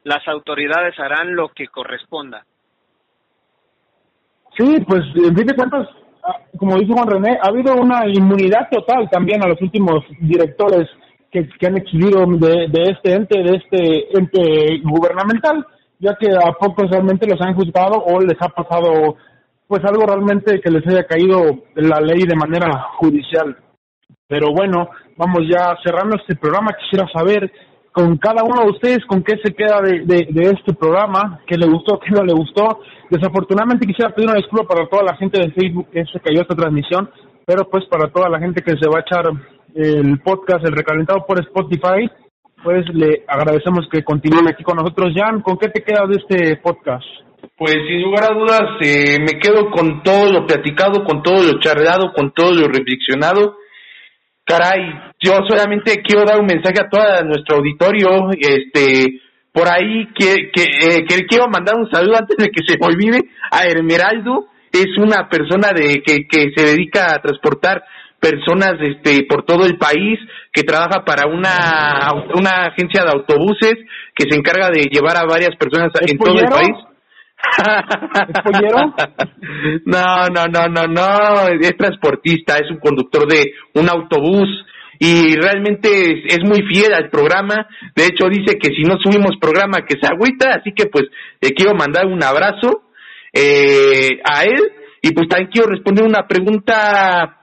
las 0.04 0.26
autoridades 0.28 0.98
harán 0.98 1.34
lo 1.34 1.48
que 1.48 1.66
corresponda. 1.68 2.44
Sí, 4.56 4.76
pues 4.86 5.02
en 5.16 5.36
fin 5.36 5.46
de 5.46 5.56
cuentas, 5.56 5.88
como 6.56 6.76
dice 6.78 6.92
Juan 6.92 7.08
René, 7.08 7.38
ha 7.42 7.48
habido 7.48 7.74
una 7.74 8.06
inmunidad 8.06 8.68
total 8.70 9.08
también 9.10 9.42
a 9.42 9.48
los 9.48 9.60
últimos 9.60 10.04
directores 10.20 10.88
que, 11.30 11.48
que 11.48 11.66
han 11.66 11.76
exhibido 11.76 12.24
de, 12.26 12.68
de 12.68 12.82
este 12.92 13.14
ente, 13.14 13.42
de 13.42 13.56
este 13.56 14.16
ente 14.16 14.80
gubernamental, 14.84 15.66
ya 15.98 16.14
que 16.16 16.30
a 16.30 16.52
pocos 16.52 16.88
realmente 16.90 17.26
los 17.26 17.40
han 17.40 17.54
juzgado 17.54 17.96
o 18.04 18.20
les 18.20 18.40
ha 18.40 18.48
pasado 18.48 19.16
pues 19.66 19.84
algo 19.84 20.06
realmente 20.06 20.60
que 20.60 20.70
les 20.70 20.86
haya 20.86 21.04
caído 21.04 21.64
la 21.74 22.00
ley 22.00 22.22
de 22.22 22.36
manera 22.36 22.86
judicial. 22.98 23.56
Pero 24.28 24.52
bueno, 24.52 24.88
vamos 25.16 25.42
ya 25.48 25.76
cerrando 25.82 26.16
este 26.16 26.36
programa. 26.36 26.76
Quisiera 26.78 27.06
saber 27.12 27.50
con 27.92 28.16
cada 28.16 28.42
uno 28.42 28.64
de 28.64 28.70
ustedes 28.70 29.04
con 29.06 29.22
qué 29.22 29.36
se 29.42 29.54
queda 29.54 29.80
de, 29.80 30.00
de, 30.04 30.50
este 30.50 30.74
programa, 30.74 31.40
qué 31.46 31.56
le 31.56 31.68
gustó, 31.68 32.00
qué 32.00 32.10
no 32.10 32.24
le 32.24 32.34
gustó. 32.34 32.80
Desafortunadamente 33.08 33.86
quisiera 33.86 34.12
pedir 34.12 34.28
una 34.28 34.38
disculpa 34.38 34.74
para 34.74 34.88
toda 34.88 35.04
la 35.04 35.16
gente 35.16 35.40
de 35.40 35.52
Facebook 35.52 35.88
que 35.92 36.04
se 36.06 36.18
cayó 36.18 36.42
esta 36.42 36.56
transmisión, 36.56 37.08
pero 37.46 37.68
pues 37.70 37.84
para 37.86 38.10
toda 38.10 38.28
la 38.28 38.40
gente 38.40 38.62
que 38.62 38.72
se 38.72 38.88
va 38.88 38.98
a 38.98 39.02
echar 39.02 39.30
el 39.74 40.20
podcast, 40.20 40.66
el 40.66 40.72
recalentado 40.72 41.24
por 41.24 41.40
Spotify, 41.40 42.10
pues 42.64 42.84
le 42.92 43.24
agradecemos 43.28 43.86
que 43.92 44.02
continúen 44.02 44.48
aquí 44.48 44.64
con 44.64 44.76
nosotros. 44.76 45.12
Jan, 45.14 45.40
¿con 45.42 45.56
qué 45.56 45.68
te 45.68 45.84
queda 45.84 46.06
de 46.08 46.16
este 46.16 46.56
podcast? 46.56 47.06
Pues 47.56 47.76
sin 47.88 48.02
lugar 48.02 48.24
a 48.24 48.34
dudas 48.34 48.62
eh, 48.80 49.18
me 49.20 49.38
quedo 49.38 49.70
con 49.70 50.02
todo 50.02 50.32
lo 50.32 50.46
platicado, 50.46 51.04
con 51.04 51.22
todo 51.22 51.42
lo 51.42 51.60
charlado, 51.60 52.12
con 52.12 52.32
todo 52.32 52.52
lo 52.52 52.68
reflexionado. 52.68 53.56
Caray, 54.44 55.12
yo 55.20 55.32
solamente 55.48 56.02
quiero 56.02 56.24
dar 56.24 56.38
un 56.38 56.46
mensaje 56.46 56.80
a 56.80 56.88
todo 56.88 57.24
nuestro 57.24 57.56
auditorio, 57.56 58.28
este, 58.38 59.20
por 59.52 59.68
ahí 59.68 60.08
que, 60.14 60.50
que, 60.52 60.62
eh, 60.62 61.04
que 61.08 61.24
quiero 61.26 61.48
mandar 61.48 61.76
un 61.76 61.90
saludo 61.90 62.16
antes 62.16 62.36
de 62.36 62.50
que 62.50 62.62
se 62.66 62.76
me 62.78 62.86
olvide 62.86 63.20
a 63.50 63.64
Hermeraldo, 63.64 64.48
es 64.72 64.98
una 64.98 65.28
persona 65.28 65.68
de 65.74 66.02
que, 66.04 66.26
que 66.28 66.50
se 66.54 66.66
dedica 66.66 67.14
a 67.14 67.22
transportar 67.22 67.84
personas 68.20 68.74
este, 68.80 69.24
por 69.28 69.44
todo 69.44 69.64
el 69.66 69.76
país, 69.76 70.18
que 70.52 70.62
trabaja 70.62 71.04
para 71.04 71.26
una, 71.26 72.10
una 72.34 72.66
agencia 72.66 73.04
de 73.04 73.10
autobuses 73.10 73.74
que 74.14 74.24
se 74.28 74.36
encarga 74.36 74.70
de 74.70 74.88
llevar 74.90 75.16
a 75.16 75.26
varias 75.26 75.54
personas 75.56 75.90
en 76.00 76.18
todo 76.18 76.38
el 76.38 76.46
país. 76.46 76.93
No, 79.84 80.28
no, 80.28 80.46
no, 80.46 80.68
no, 80.68 80.86
no, 80.86 81.48
es 81.48 81.76
transportista, 81.76 82.58
es 82.58 82.70
un 82.70 82.78
conductor 82.78 83.26
de 83.28 83.52
un 83.74 83.88
autobús 83.88 84.48
y 84.98 85.34
realmente 85.36 86.24
es, 86.26 86.38
muy 86.44 86.62
fiel 86.62 86.94
al 86.94 87.10
programa. 87.10 87.66
De 87.94 88.06
hecho, 88.06 88.28
dice 88.28 88.56
que 88.58 88.74
si 88.74 88.82
no 88.82 88.96
subimos 89.02 89.36
programa 89.40 89.84
que 89.86 89.98
se 90.00 90.06
agüita, 90.06 90.50
así 90.50 90.72
que 90.74 90.86
pues 90.86 91.04
le 91.40 91.50
quiero 91.50 91.74
mandar 91.74 92.06
un 92.06 92.22
abrazo 92.22 92.84
eh, 93.32 94.20
a 94.24 94.44
él. 94.44 94.72
Y 95.02 95.12
pues 95.12 95.28
también 95.28 95.50
quiero 95.52 95.68
responder 95.68 96.04
una 96.04 96.26
pregunta 96.26 97.38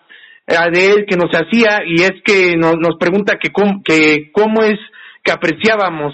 eh, 0.48 0.56
de 0.74 0.92
él 0.92 1.06
que 1.08 1.18
nos 1.18 1.30
hacía 1.32 1.82
y 1.86 2.02
es 2.02 2.14
que 2.26 2.56
nos, 2.58 2.76
nos 2.78 2.98
pregunta 3.00 3.38
que 3.40 3.52
cómo, 3.52 3.84
que 3.84 4.32
cómo 4.32 4.64
es 4.64 4.80
que 5.24 5.32
apreciábamos 5.32 6.14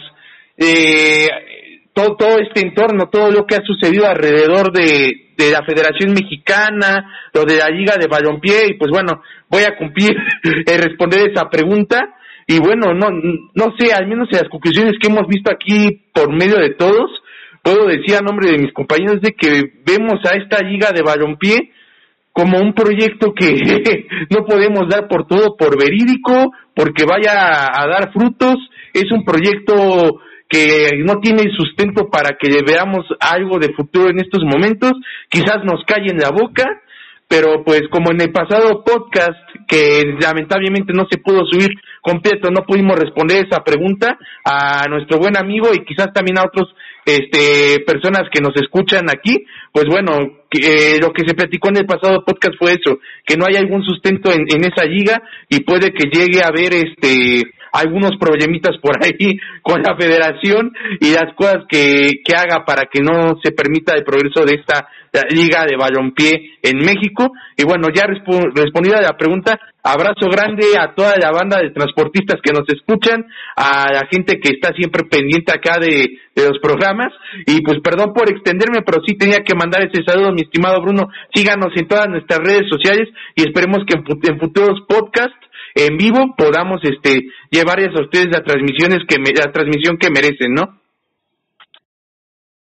eh, 0.57 1.29
todo, 1.97 2.37
este 2.39 2.61
entorno, 2.61 3.09
todo 3.09 3.31
lo 3.31 3.45
que 3.45 3.55
ha 3.55 3.61
sucedido 3.65 4.07
alrededor 4.07 4.71
de, 4.71 5.33
de 5.37 5.51
la 5.51 5.63
Federación 5.65 6.13
Mexicana, 6.13 7.11
lo 7.33 7.43
de 7.43 7.57
la 7.57 7.69
Liga 7.69 7.95
de 7.99 8.07
Balompié, 8.07 8.67
y 8.69 8.73
pues 8.75 8.91
bueno, 8.91 9.21
voy 9.49 9.63
a 9.63 9.75
cumplir 9.77 10.11
en 10.43 10.81
responder 10.81 11.31
esa 11.31 11.49
pregunta. 11.49 12.13
Y 12.47 12.59
bueno, 12.59 12.93
no, 12.93 13.09
no 13.09 13.75
sé, 13.77 13.93
al 13.93 14.07
menos 14.07 14.29
en 14.31 14.39
las 14.39 14.49
conclusiones 14.49 14.93
que 15.01 15.07
hemos 15.07 15.27
visto 15.27 15.51
aquí 15.51 16.03
por 16.13 16.31
medio 16.33 16.57
de 16.57 16.75
todos, 16.75 17.11
puedo 17.61 17.87
decir 17.87 18.15
a 18.15 18.21
nombre 18.21 18.51
de 18.51 18.57
mis 18.57 18.73
compañeros 18.73 19.19
de 19.21 19.33
que 19.33 19.73
vemos 19.85 20.19
a 20.23 20.35
esta 20.35 20.63
Liga 20.63 20.91
de 20.93 21.01
Balompié 21.01 21.71
como 22.31 22.59
un 22.59 22.73
proyecto 22.73 23.33
que 23.33 23.55
no 24.29 24.45
podemos 24.45 24.87
dar 24.87 25.07
por 25.07 25.25
todo 25.27 25.57
por 25.57 25.77
verídico, 25.77 26.53
porque 26.75 27.03
vaya 27.03 27.65
a 27.73 27.87
dar 27.87 28.13
frutos, 28.13 28.55
es 28.93 29.11
un 29.11 29.25
proyecto 29.25 30.21
que 30.49 30.91
no 31.03 31.19
tiene 31.19 31.51
sustento 31.55 32.09
para 32.09 32.37
que 32.37 32.61
veamos 32.65 33.05
algo 33.19 33.59
de 33.59 33.73
futuro 33.73 34.09
en 34.09 34.19
estos 34.19 34.43
momentos, 34.43 34.93
quizás 35.29 35.63
nos 35.63 35.83
calle 35.85 36.11
en 36.11 36.19
la 36.19 36.31
boca, 36.31 36.65
pero 37.27 37.63
pues 37.65 37.81
como 37.91 38.11
en 38.11 38.21
el 38.21 38.31
pasado 38.31 38.83
podcast 38.85 39.37
que 39.67 40.15
lamentablemente 40.21 40.93
no 40.93 41.05
se 41.09 41.17
pudo 41.17 41.45
subir 41.45 41.71
completo, 42.01 42.49
no 42.49 42.65
pudimos 42.65 42.97
responder 42.97 43.45
esa 43.45 43.63
pregunta 43.63 44.17
a 44.45 44.85
nuestro 44.89 45.19
buen 45.19 45.35
amigo 45.35 45.67
y 45.73 45.83
quizás 45.83 46.13
también 46.13 46.37
a 46.37 46.45
otros 46.45 46.73
este 47.05 47.83
personas 47.85 48.23
que 48.31 48.41
nos 48.41 48.55
escuchan 48.55 49.09
aquí, 49.09 49.45
pues 49.73 49.85
bueno, 49.89 50.13
eh, 50.51 50.97
lo 51.01 51.11
que 51.11 51.27
se 51.27 51.35
platicó 51.35 51.69
en 51.69 51.77
el 51.77 51.85
pasado 51.85 52.23
podcast 52.25 52.55
fue 52.57 52.71
eso, 52.71 52.99
que 53.25 53.35
no 53.35 53.45
hay 53.47 53.57
algún 53.57 53.83
sustento 53.83 54.31
en, 54.31 54.45
en 54.47 54.63
esa 54.63 54.85
liga 54.85 55.21
y 55.49 55.61
puede 55.61 55.91
que 55.91 56.09
llegue 56.09 56.41
a 56.41 56.47
haber 56.47 56.73
este 56.73 57.43
algunos 57.77 58.17
problemitas 58.19 58.77
por 58.81 58.95
ahí 59.03 59.37
con 59.61 59.81
la 59.81 59.95
federación 59.95 60.73
y 60.99 61.11
las 61.11 61.33
cosas 61.35 61.63
que, 61.69 62.21
que 62.23 62.35
haga 62.35 62.65
para 62.65 62.85
que 62.91 63.01
no 63.01 63.39
se 63.43 63.51
permita 63.51 63.95
el 63.95 64.03
progreso 64.03 64.45
de 64.45 64.55
esta 64.55 64.87
liga 65.29 65.65
de 65.65 65.77
balompié 65.77 66.57
en 66.61 66.77
México. 66.79 67.31
Y 67.57 67.63
bueno, 67.63 67.87
ya 67.93 68.05
respondida 68.05 69.01
la 69.01 69.17
pregunta, 69.17 69.59
abrazo 69.83 70.29
grande 70.29 70.77
a 70.79 70.93
toda 70.93 71.15
la 71.17 71.31
banda 71.31 71.59
de 71.59 71.71
transportistas 71.71 72.39
que 72.43 72.53
nos 72.53 72.67
escuchan, 72.67 73.25
a 73.55 73.91
la 73.91 74.07
gente 74.11 74.39
que 74.39 74.53
está 74.53 74.73
siempre 74.73 75.03
pendiente 75.09 75.51
acá 75.51 75.79
de, 75.79 76.19
de 76.35 76.47
los 76.47 76.59
programas. 76.59 77.13
Y 77.45 77.61
pues 77.61 77.79
perdón 77.83 78.13
por 78.13 78.29
extenderme, 78.29 78.81
pero 78.85 79.01
sí 79.05 79.15
tenía 79.17 79.39
que 79.45 79.55
mandar 79.55 79.83
ese 79.83 80.03
saludo, 80.05 80.33
mi 80.33 80.41
estimado 80.41 80.81
Bruno. 80.81 81.09
Síganos 81.33 81.71
en 81.75 81.87
todas 81.87 82.07
nuestras 82.09 82.39
redes 82.39 82.69
sociales 82.69 83.09
y 83.35 83.41
esperemos 83.41 83.79
que 83.87 83.97
en 83.97 84.39
futuros 84.39 84.81
podcasts 84.87 85.46
en 85.77 85.97
vivo 85.97 86.33
podamos 86.37 86.81
este 86.83 87.27
llevarles 87.51 87.95
a 87.95 88.03
ustedes 88.03 88.27
las 88.27 88.43
transmisiones 88.43 88.99
que 89.07 89.17
la 89.17 89.51
transmisión 89.51 89.97
que 89.97 90.09
merecen, 90.09 90.53
¿no? 90.53 90.79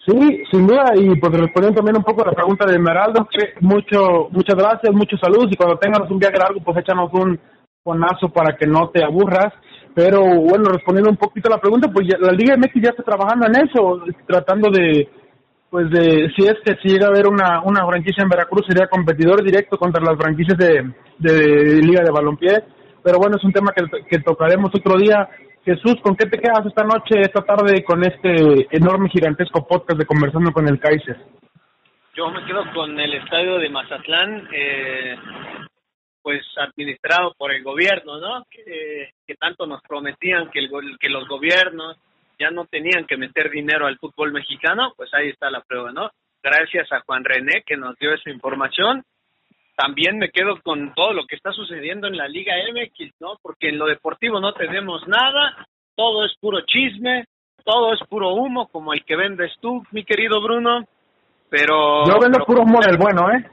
Sí, 0.07 0.43
sin 0.51 0.67
duda, 0.67 0.93
y 0.97 1.15
pues 1.21 1.33
respondiendo 1.33 1.77
también 1.77 1.99
un 1.99 2.05
poco 2.05 2.23
a 2.23 2.29
la 2.29 2.33
pregunta 2.33 2.65
de 2.67 2.79
Meraldo, 2.79 3.29
mucho, 3.61 4.29
muchas 4.31 4.57
gracias, 4.57 4.95
muchos 4.95 5.21
saludos, 5.21 5.49
y 5.51 5.57
cuando 5.57 5.79
tengas 5.79 6.11
un 6.11 6.19
viaje 6.19 6.39
largo, 6.39 6.61
pues 6.65 6.79
échanos 6.79 7.11
un 7.13 7.39
ponazo 7.83 8.31
para 8.31 8.57
que 8.57 8.67
no 8.67 8.89
te 8.89 9.05
aburras, 9.05 9.53
pero 9.95 10.21
bueno, 10.23 10.71
respondiendo 10.71 11.11
un 11.11 11.19
poquito 11.19 11.49
a 11.49 11.57
la 11.57 11.61
pregunta, 11.61 11.91
pues 11.93 12.09
la 12.19 12.33
Liga 12.33 12.57
MX 12.57 12.73
ya 12.83 12.91
está 12.91 13.03
trabajando 13.03 13.47
en 13.47 13.69
eso, 13.69 14.03
tratando 14.27 14.71
de, 14.71 15.07
pues 15.69 15.91
de, 15.91 16.33
si 16.35 16.47
es 16.47 16.57
que 16.65 16.77
si 16.83 16.89
llega 16.89 17.07
a 17.07 17.11
haber 17.11 17.29
una, 17.29 17.63
una 17.63 17.87
franquicia 17.87 18.23
en 18.23 18.31
Veracruz, 18.31 18.65
sería 18.67 18.89
competidor 18.89 19.45
directo 19.45 19.77
contra 19.77 20.03
las 20.03 20.17
franquicias 20.17 20.57
de, 20.57 20.93
de 21.19 21.83
Liga 21.83 22.03
de 22.03 22.11
Balompié, 22.11 22.65
pero 23.03 23.19
bueno, 23.19 23.37
es 23.37 23.45
un 23.45 23.53
tema 23.53 23.73
que, 23.73 23.85
que 24.09 24.19
tocaremos 24.21 24.71
otro 24.75 24.99
día. 24.99 25.29
Jesús, 25.65 25.97
¿con 26.03 26.17
qué 26.17 26.27
te 26.27 26.39
quedas 26.39 26.65
esta 26.65 26.85
noche, 26.85 27.21
esta 27.21 27.43
tarde, 27.43 27.85
con 27.85 28.03
este 28.03 28.67
enorme, 28.75 29.11
gigantesco 29.11 29.67
podcast 29.67 29.99
de 29.99 30.07
Conversando 30.07 30.53
con 30.53 30.67
el 30.67 30.81
Kaiser? 30.81 31.19
Yo 32.15 32.31
me 32.31 32.45
quedo 32.45 32.65
con 32.73 32.99
el 32.99 33.15
estadio 33.15 33.59
de 33.59 33.69
Mazatlán, 33.69 34.49
eh, 34.53 35.17
pues 36.23 36.43
administrado 36.59 37.35
por 37.37 37.53
el 37.53 37.63
gobierno, 37.63 38.19
¿no? 38.19 38.45
Que, 38.51 39.11
que 39.27 39.35
tanto 39.37 39.67
nos 39.67 39.83
prometían 39.83 40.51
que, 40.51 40.61
el, 40.61 40.71
que 40.99 41.09
los 41.09 41.29
gobiernos 41.29 41.97
ya 42.39 42.51
no 42.51 42.65
tenían 42.65 43.05
que 43.07 43.19
meter 43.19 43.51
dinero 43.51 43.87
al 43.87 43.99
fútbol 43.99 44.33
mexicano, 44.33 44.95
pues 44.97 45.13
ahí 45.13 45.29
está 45.29 45.51
la 45.51 45.61
prueba, 45.61 45.93
¿no? 45.93 46.11
Gracias 46.43 46.91
a 46.91 47.01
Juan 47.01 47.23
René 47.23 47.63
que 47.67 47.77
nos 47.77 47.97
dio 47.99 48.15
esa 48.15 48.31
información 48.31 49.05
también 49.81 50.19
me 50.19 50.29
quedo 50.29 50.61
con 50.62 50.93
todo 50.95 51.14
lo 51.14 51.25
que 51.27 51.37
está 51.37 51.53
sucediendo 51.53 52.07
en 52.07 52.16
la 52.16 52.29
Liga 52.29 52.53
MX, 52.71 53.14
¿no? 53.19 53.38
Porque 53.40 53.71
en 53.71 53.79
lo 53.79 53.87
deportivo 53.87 54.38
no 54.38 54.53
tenemos 54.53 55.09
nada, 55.09 55.66
todo 55.97 56.27
es 56.27 56.33
puro 56.38 56.61
chisme, 56.66 57.25
todo 57.64 57.95
es 57.95 58.01
puro 58.07 58.35
humo, 58.35 58.69
como 58.69 58.93
el 58.93 59.03
que 59.05 59.16
vendes 59.16 59.53
tú, 59.61 59.83
mi 59.93 60.05
querido 60.05 60.43
Bruno. 60.43 60.85
Pero. 61.49 62.05
Yo 62.05 62.19
vendo 62.21 62.45
puro 62.45 62.62
humo 62.62 62.81
del 62.81 62.99
bueno, 62.99 63.31
¿eh? 63.31 63.51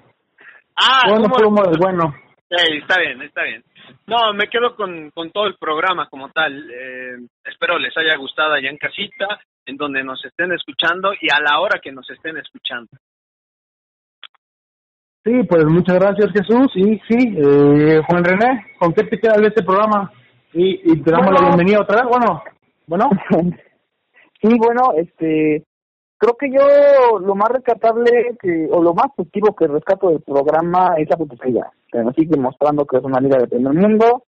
Ah, 0.76 1.04
Yo 1.08 1.24
puro 1.30 1.48
humo 1.48 1.64
del 1.64 1.80
bueno. 1.80 2.14
Sí, 2.50 2.78
está 2.78 3.00
bien, 3.00 3.22
está 3.22 3.44
bien. 3.44 3.64
No, 4.06 4.34
me 4.34 4.48
quedo 4.48 4.76
con, 4.76 5.10
con 5.12 5.32
todo 5.32 5.48
el 5.48 5.56
programa 5.56 6.08
como 6.10 6.30
tal. 6.30 6.70
Eh, 6.70 7.18
espero 7.46 7.80
les 7.80 7.96
haya 7.98 8.18
gustado 8.18 8.54
allá 8.54 8.70
en 8.70 8.78
casita, 8.78 9.40
en 9.66 9.78
donde 9.78 10.04
nos 10.04 10.24
estén 10.26 10.52
escuchando 10.52 11.14
y 11.14 11.28
a 11.32 11.40
la 11.40 11.60
hora 11.60 11.80
que 11.82 11.92
nos 11.92 12.10
estén 12.10 12.38
escuchando. 12.38 12.90
Sí, 15.28 15.44
pues 15.44 15.66
muchas 15.66 16.00
gracias 16.00 16.32
Jesús. 16.32 16.72
Y 16.76 16.98
sí, 17.00 17.36
eh, 17.36 18.02
Juan 18.08 18.24
René, 18.24 18.66
¿con 18.80 18.94
qué 18.94 19.04
te 19.04 19.20
queda 19.20 19.34
de 19.34 19.48
este 19.48 19.62
programa? 19.62 20.10
Y, 20.54 20.80
y 20.90 21.02
te 21.02 21.12
damos 21.12 21.34
la 21.34 21.48
bienvenida 21.48 21.82
otra 21.82 21.98
vez. 21.98 22.06
Bueno, 22.10 22.42
bueno. 22.88 23.10
sí, 24.42 24.48
bueno, 24.58 24.94
este, 24.96 25.66
creo 26.18 26.38
que 26.40 26.50
yo 26.50 27.20
lo 27.20 27.36
más 27.36 27.50
rescatable 27.50 28.38
que, 28.42 28.70
o 28.72 28.82
lo 28.82 28.94
más 28.94 29.08
positivo 29.18 29.54
que 29.54 29.68
rescato 29.68 30.08
del 30.08 30.22
programa 30.22 30.96
es 30.98 31.10
la 31.10 31.18
potencia, 31.18 31.72
que 31.92 32.00
nos 32.00 32.16
sigue 32.16 32.30
demostrando 32.32 32.86
que 32.86 32.96
es 32.96 33.04
una 33.04 33.20
liga 33.20 33.38
de 33.38 33.48
primer 33.48 33.74
mundo, 33.74 34.24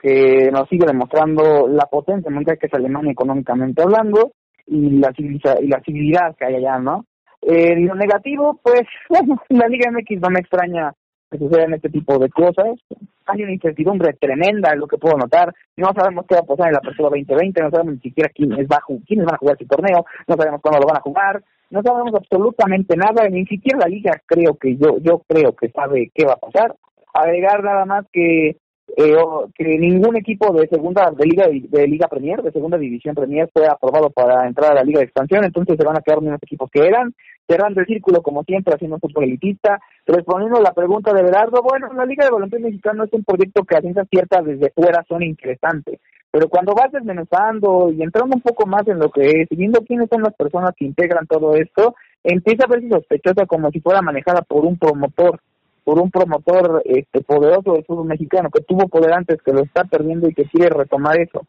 que 0.00 0.50
nos 0.52 0.68
sigue 0.68 0.86
demostrando 0.86 1.66
la 1.66 1.86
potencia 1.86 2.30
mundial 2.30 2.58
que 2.60 2.68
es 2.68 2.74
Alemania 2.74 3.10
económicamente 3.10 3.82
hablando 3.82 4.30
y 4.68 5.00
la, 5.00 5.12
y 5.18 5.66
la 5.66 5.80
civilidad 5.80 6.36
que 6.38 6.44
hay 6.44 6.54
allá, 6.54 6.78
¿no? 6.78 7.06
Eh, 7.46 7.76
lo 7.80 7.94
negativo, 7.94 8.58
pues, 8.62 8.82
la 9.50 9.68
Liga 9.68 9.90
MX 9.90 10.20
no 10.20 10.30
me 10.30 10.40
extraña 10.40 10.92
que 11.30 11.38
sucedan 11.38 11.74
este 11.74 11.90
tipo 11.90 12.18
de 12.18 12.30
cosas. 12.30 12.78
Hay 13.26 13.42
una 13.42 13.52
incertidumbre 13.52 14.14
tremenda, 14.14 14.74
lo 14.74 14.86
que 14.86 14.98
puedo 14.98 15.16
notar. 15.16 15.52
No 15.76 15.92
sabemos 15.94 16.24
qué 16.26 16.36
va 16.36 16.40
a 16.40 16.44
pasar 16.44 16.68
en 16.68 16.72
la 16.72 16.78
Apertura 16.78 17.10
2020, 17.10 17.62
no 17.62 17.70
sabemos 17.70 17.94
ni 17.94 18.00
siquiera 18.00 18.30
quiénes, 18.34 18.66
va 18.66 18.80
quiénes 19.06 19.26
van 19.26 19.34
a 19.34 19.38
jugar 19.38 19.56
este 19.58 19.66
torneo, 19.66 20.06
no 20.26 20.36
sabemos 20.36 20.60
cuándo 20.62 20.80
lo 20.80 20.86
van 20.86 20.98
a 20.98 21.00
jugar, 21.00 21.42
no 21.70 21.82
sabemos 21.82 22.14
absolutamente 22.14 22.96
nada, 22.96 23.28
ni 23.28 23.44
siquiera 23.46 23.80
la 23.80 23.88
Liga 23.88 24.22
creo 24.26 24.56
que 24.56 24.76
yo, 24.76 24.98
yo 25.00 25.22
creo 25.26 25.54
que 25.54 25.70
sabe 25.70 26.10
qué 26.14 26.24
va 26.24 26.34
a 26.34 26.36
pasar. 26.36 26.76
Agregar 27.12 27.62
nada 27.62 27.84
más 27.84 28.06
que 28.12 28.56
eh, 28.96 29.16
que 29.54 29.64
ningún 29.64 30.16
equipo 30.16 30.52
de 30.52 30.68
segunda 30.68 31.10
de 31.10 31.26
liga 31.26 31.48
de 31.48 31.88
liga 31.88 32.06
Premier 32.06 32.40
de 32.42 32.52
segunda 32.52 32.78
división 32.78 33.14
Premier 33.14 33.50
fue 33.52 33.66
aprobado 33.66 34.10
para 34.10 34.46
entrar 34.46 34.70
a 34.70 34.74
la 34.76 34.84
liga 34.84 35.00
de 35.00 35.06
expansión 35.06 35.44
entonces 35.44 35.76
se 35.76 35.84
van 35.84 35.96
a 35.96 36.00
quedar 36.00 36.18
unos 36.18 36.40
equipos 36.42 36.70
que 36.70 36.86
eran. 36.86 37.12
Cerrando 37.46 37.80
el 37.80 37.86
círculo 37.86 38.22
como 38.22 38.42
siempre 38.44 38.72
haciendo 38.72 38.96
un 38.96 39.00
fútbol 39.00 39.24
elitista. 39.24 39.78
Respondiendo 40.06 40.56
a 40.58 40.62
la 40.62 40.72
pregunta 40.72 41.12
de 41.12 41.22
Berardo 41.22 41.60
bueno 41.62 41.92
la 41.92 42.06
liga 42.06 42.24
de 42.24 42.30
balompié 42.30 42.60
mexicano 42.60 43.04
es 43.04 43.12
un 43.12 43.24
proyecto 43.24 43.64
que 43.64 43.76
a 43.76 43.80
ciencia 43.80 44.04
cierta 44.08 44.40
desde 44.42 44.70
fuera 44.70 45.04
son 45.08 45.22
interesantes 45.22 45.98
pero 46.30 46.48
cuando 46.48 46.74
vas 46.74 46.90
desmenuzando 46.90 47.92
y 47.92 48.02
entrando 48.02 48.34
un 48.34 48.42
poco 48.42 48.66
más 48.66 48.86
en 48.88 48.98
lo 48.98 49.08
que 49.08 49.22
es 49.22 49.46
y 49.50 49.56
viendo 49.56 49.82
quiénes 49.82 50.08
son 50.10 50.22
las 50.22 50.34
personas 50.34 50.72
que 50.76 50.84
integran 50.84 51.28
todo 51.28 51.54
esto 51.54 51.94
empieza 52.24 52.64
a 52.64 52.68
verse 52.68 52.88
sospechosa 52.88 53.46
como 53.46 53.70
si 53.70 53.80
fuera 53.80 54.02
manejada 54.02 54.42
por 54.42 54.64
un 54.64 54.76
promotor 54.76 55.40
por 55.84 56.00
un 56.00 56.10
promotor 56.10 56.82
este, 56.84 57.20
poderoso 57.20 57.74
del 57.74 57.84
fútbol 57.84 58.06
mexicano 58.06 58.50
que 58.50 58.62
tuvo 58.62 58.88
poder 58.88 59.12
antes, 59.12 59.40
que 59.42 59.52
lo 59.52 59.62
está 59.62 59.84
perdiendo 59.84 60.28
y 60.28 60.34
que 60.34 60.46
quiere 60.46 60.70
retomar 60.70 61.20
eso. 61.20 61.46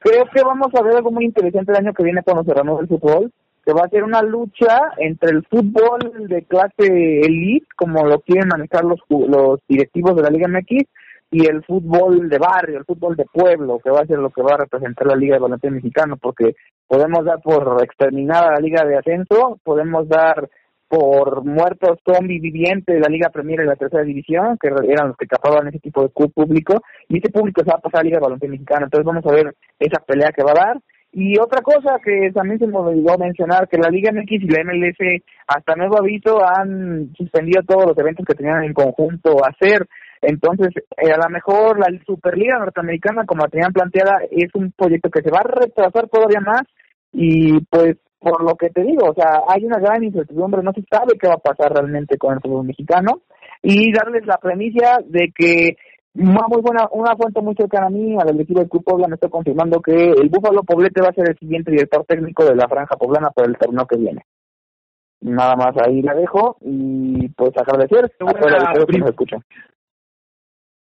Creo 0.00 0.26
que 0.32 0.42
vamos 0.42 0.68
a 0.74 0.82
ver 0.82 0.96
algo 0.96 1.10
muy 1.10 1.24
interesante 1.24 1.72
el 1.72 1.78
año 1.78 1.94
que 1.94 2.04
viene 2.04 2.22
cuando 2.22 2.44
se 2.44 2.54
renueve 2.54 2.82
el 2.82 2.88
fútbol, 2.88 3.32
que 3.64 3.72
va 3.72 3.82
a 3.84 3.90
ser 3.90 4.04
una 4.04 4.22
lucha 4.22 4.92
entre 4.98 5.30
el 5.30 5.44
fútbol 5.46 6.28
de 6.28 6.42
clase 6.44 7.20
elite, 7.20 7.66
como 7.76 8.06
lo 8.06 8.20
quieren 8.20 8.48
manejar 8.48 8.84
los, 8.84 9.00
los 9.08 9.60
directivos 9.66 10.14
de 10.16 10.22
la 10.22 10.30
Liga 10.30 10.48
MX, 10.48 10.84
y 11.30 11.46
el 11.46 11.62
fútbol 11.64 12.28
de 12.28 12.38
barrio, 12.38 12.78
el 12.78 12.84
fútbol 12.84 13.14
de 13.16 13.26
pueblo, 13.26 13.78
que 13.80 13.90
va 13.90 14.00
a 14.00 14.06
ser 14.06 14.18
lo 14.18 14.30
que 14.30 14.42
va 14.42 14.54
a 14.54 14.58
representar 14.58 15.06
la 15.06 15.16
Liga 15.16 15.34
de 15.34 15.40
Baloncesto 15.40 15.74
Mexicano, 15.74 16.16
porque 16.16 16.54
podemos 16.86 17.24
dar 17.24 17.40
por 17.42 17.82
exterminada 17.82 18.52
la 18.52 18.60
Liga 18.60 18.84
de 18.84 18.96
Ascenso, 18.96 19.58
podemos 19.62 20.08
dar 20.08 20.48
por 20.88 21.44
muertos 21.44 21.98
zombie 22.04 22.40
vivientes 22.40 22.94
de 22.94 23.00
la 23.00 23.08
Liga 23.08 23.28
Premier 23.30 23.60
y 23.60 23.66
la 23.66 23.76
Tercera 23.76 24.02
División, 24.02 24.56
que 24.60 24.68
eran 24.68 25.08
los 25.08 25.16
que 25.16 25.26
capaban 25.26 25.68
ese 25.68 25.78
tipo 25.78 26.02
de 26.02 26.08
público, 26.08 26.82
y 27.08 27.18
ese 27.18 27.30
público 27.30 27.62
se 27.62 27.70
va 27.70 27.76
a 27.76 27.80
pasar 27.80 28.00
a 28.00 28.02
la 28.02 28.04
Liga 28.04 28.16
de 28.16 28.22
Baloncesto 28.22 28.50
Mexicano, 28.50 28.86
entonces 28.86 29.06
vamos 29.06 29.26
a 29.26 29.32
ver 29.32 29.54
esa 29.78 30.00
pelea 30.00 30.32
que 30.32 30.42
va 30.42 30.52
a 30.52 30.66
dar, 30.66 30.76
y 31.12 31.38
otra 31.38 31.62
cosa 31.62 31.98
que 32.04 32.30
también 32.32 32.58
se 32.58 32.66
me 32.66 32.78
olvidó 32.78 33.18
mencionar, 33.18 33.68
que 33.68 33.78
la 33.78 33.90
Liga 33.90 34.12
MX 34.12 34.30
y 34.30 34.48
la 34.48 34.64
MLS 34.64 35.22
hasta 35.46 35.76
nuevo 35.76 35.98
aviso 35.98 36.40
han 36.44 37.12
suspendido 37.16 37.62
todos 37.62 37.86
los 37.86 37.98
eventos 37.98 38.24
que 38.26 38.34
tenían 38.34 38.64
en 38.64 38.72
conjunto 38.72 39.44
a 39.44 39.50
hacer, 39.50 39.86
entonces, 40.20 40.70
eh, 40.76 41.12
a 41.12 41.16
lo 41.16 41.30
mejor 41.30 41.78
la 41.78 41.86
Superliga 42.04 42.58
Norteamericana, 42.58 43.24
como 43.24 43.42
la 43.42 43.48
tenían 43.48 43.72
planteada, 43.72 44.18
es 44.30 44.52
un 44.54 44.72
proyecto 44.72 45.10
que 45.10 45.22
se 45.22 45.30
va 45.30 45.40
a 45.40 45.60
retrasar 45.60 46.08
todavía 46.08 46.40
más 46.40 46.62
y 47.12 47.60
pues 47.66 47.96
por 48.18 48.42
lo 48.42 48.56
que 48.56 48.70
te 48.70 48.82
digo, 48.82 49.10
o 49.10 49.14
sea, 49.14 49.42
hay 49.48 49.64
una 49.64 49.78
gran 49.78 50.02
incertidumbre, 50.02 50.62
no 50.62 50.72
se 50.72 50.82
sabe 50.90 51.18
qué 51.20 51.28
va 51.28 51.34
a 51.34 51.38
pasar 51.38 51.72
realmente 51.72 52.18
con 52.18 52.34
el 52.34 52.40
fútbol 52.40 52.66
mexicano 52.66 53.22
y 53.62 53.92
darles 53.92 54.26
la 54.26 54.38
premisa 54.38 54.98
de 55.04 55.32
que 55.34 55.76
una 56.14 56.46
muy 56.48 56.60
buena, 56.62 56.88
una 56.90 57.14
fuente 57.16 57.40
muy 57.40 57.54
cercana 57.54 57.86
a 57.86 57.90
mí, 57.90 58.16
al 58.18 58.40
equipo 58.40 58.58
del 58.58 58.68
Club 58.68 58.82
Puebla, 58.82 59.06
me 59.06 59.14
está 59.14 59.28
confirmando 59.28 59.80
que 59.80 60.10
el 60.10 60.28
Búfalo 60.28 60.64
Poblete 60.64 61.00
va 61.00 61.08
a 61.08 61.14
ser 61.14 61.28
el 61.28 61.38
siguiente 61.38 61.70
director 61.70 62.04
técnico 62.06 62.44
de 62.44 62.56
la 62.56 62.66
Franja 62.68 62.96
Poblana 62.96 63.30
para 63.30 63.48
el 63.48 63.56
torneo 63.56 63.86
que 63.86 63.98
viene. 63.98 64.22
Nada 65.20 65.54
más 65.56 65.74
ahí 65.84 66.02
la 66.02 66.14
dejo 66.14 66.56
y 66.60 67.28
pues 67.30 67.50
agradecer 67.56 68.04
a 68.04 68.08
todos 68.08 68.34
que 68.34 68.98
nos 68.98 69.10
escuchan. 69.10 69.42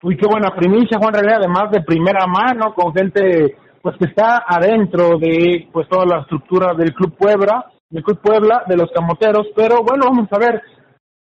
Uy, 0.03 0.17
qué 0.17 0.27
buena 0.29 0.55
primicia, 0.55 0.99
Juan 0.99 1.15
René, 1.15 1.35
además 1.35 1.71
de 1.71 1.83
primera 1.83 2.27
mano, 2.27 2.75
con 2.75 2.93
gente 2.93 3.57
pues 3.85 3.99
que 3.99 4.07
está 4.07 4.43
adentro 4.49 5.19
de 5.19 5.69
pues 5.71 5.87
toda 5.91 6.07
la 6.07 6.23
estructura 6.23 6.73
del 6.73 6.95
Club 6.95 7.19
Puebla, 7.19 7.67
del 7.91 8.03
Club 8.03 8.19
Puebla, 8.19 8.65
de 8.67 8.79
los 8.79 8.91
camoteros, 8.91 9.49
pero 9.55 9.83
bueno, 9.83 10.07
vamos 10.07 10.27
a 10.33 10.39
ver 10.39 10.63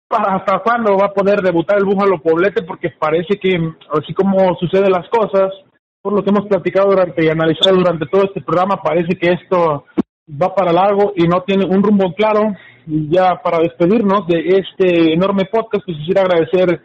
para 0.07 0.37
hasta 0.37 0.57
cuándo 0.63 0.97
va 0.97 1.05
a 1.05 1.13
poder 1.13 1.43
debutar 1.43 1.77
el 1.77 1.85
Búfalo 1.85 2.19
Poblete, 2.19 2.63
porque 2.63 2.89
parece 2.89 3.37
que 3.39 3.55
así 3.91 4.15
como 4.15 4.55
suceden 4.55 4.91
las 4.91 5.07
cosas, 5.09 5.53
por 6.01 6.13
lo 6.13 6.23
que 6.23 6.31
hemos 6.31 6.47
platicado 6.47 6.89
durante 6.89 7.23
y 7.23 7.29
analizado 7.29 7.75
durante 7.75 8.07
todo 8.07 8.23
este 8.23 8.41
programa, 8.41 8.81
parece 8.81 9.15
que 9.15 9.29
esto 9.29 9.85
va 10.27 10.55
para 10.55 10.73
largo 10.73 11.13
y 11.15 11.27
no 11.27 11.43
tiene 11.43 11.65
un 11.65 11.83
rumbo 11.83 12.15
claro. 12.15 12.55
Y 12.87 13.13
ya 13.13 13.39
para 13.43 13.59
despedirnos 13.59 14.25
de 14.25 14.39
este 14.57 15.13
enorme 15.13 15.45
podcast, 15.45 15.85
pues 15.85 15.97
quisiera 15.97 16.23
agradecer 16.23 16.81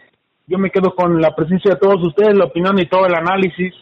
yo 0.46 0.58
me 0.58 0.68
quedo 0.68 0.94
con 0.94 1.22
la 1.22 1.34
presencia 1.34 1.72
de 1.72 1.80
todos 1.80 2.04
ustedes, 2.04 2.36
la 2.36 2.44
opinión 2.44 2.78
y 2.78 2.86
todo 2.86 3.06
el 3.06 3.14
análisis, 3.14 3.72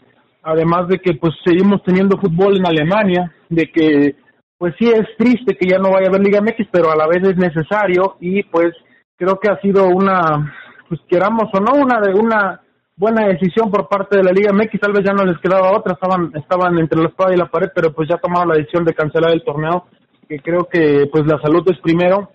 además 0.42 0.88
de 0.88 0.98
que 0.98 1.14
pues 1.14 1.34
seguimos 1.44 1.82
teniendo 1.82 2.18
fútbol 2.18 2.56
en 2.56 2.66
Alemania, 2.66 3.32
de 3.48 3.70
que 3.70 4.16
pues 4.58 4.74
sí 4.78 4.88
es 4.88 5.06
triste 5.18 5.56
que 5.56 5.68
ya 5.68 5.78
no 5.78 5.90
vaya 5.90 6.06
a 6.06 6.08
haber 6.08 6.22
Liga 6.22 6.40
MX, 6.40 6.68
pero 6.70 6.90
a 6.90 6.96
la 6.96 7.06
vez 7.06 7.22
es 7.22 7.36
necesario 7.36 8.16
y 8.20 8.42
pues 8.44 8.72
creo 9.16 9.38
que 9.40 9.50
ha 9.50 9.60
sido 9.60 9.88
una, 9.88 10.54
pues 10.88 11.00
queramos 11.08 11.50
o 11.52 11.60
no, 11.60 11.82
una 11.82 12.00
de 12.00 12.14
una 12.14 12.60
buena 12.96 13.26
decisión 13.26 13.70
por 13.70 13.88
parte 13.88 14.16
de 14.16 14.22
la 14.22 14.32
Liga 14.32 14.52
MX, 14.52 14.80
tal 14.80 14.92
vez 14.92 15.04
ya 15.04 15.12
no 15.12 15.24
les 15.24 15.38
quedaba 15.38 15.76
otra, 15.76 15.94
estaban 15.94 16.30
estaban 16.34 16.78
entre 16.78 17.00
la 17.00 17.08
espada 17.08 17.34
y 17.34 17.38
la 17.38 17.50
pared, 17.50 17.70
pero 17.74 17.92
pues 17.92 18.08
ya 18.08 18.18
tomaron 18.18 18.50
la 18.50 18.56
decisión 18.56 18.84
de 18.84 18.94
cancelar 18.94 19.32
el 19.32 19.42
torneo, 19.42 19.86
que 20.28 20.38
creo 20.38 20.68
que 20.70 21.08
pues 21.10 21.26
la 21.26 21.40
salud 21.40 21.64
es 21.66 21.78
primero 21.80 22.30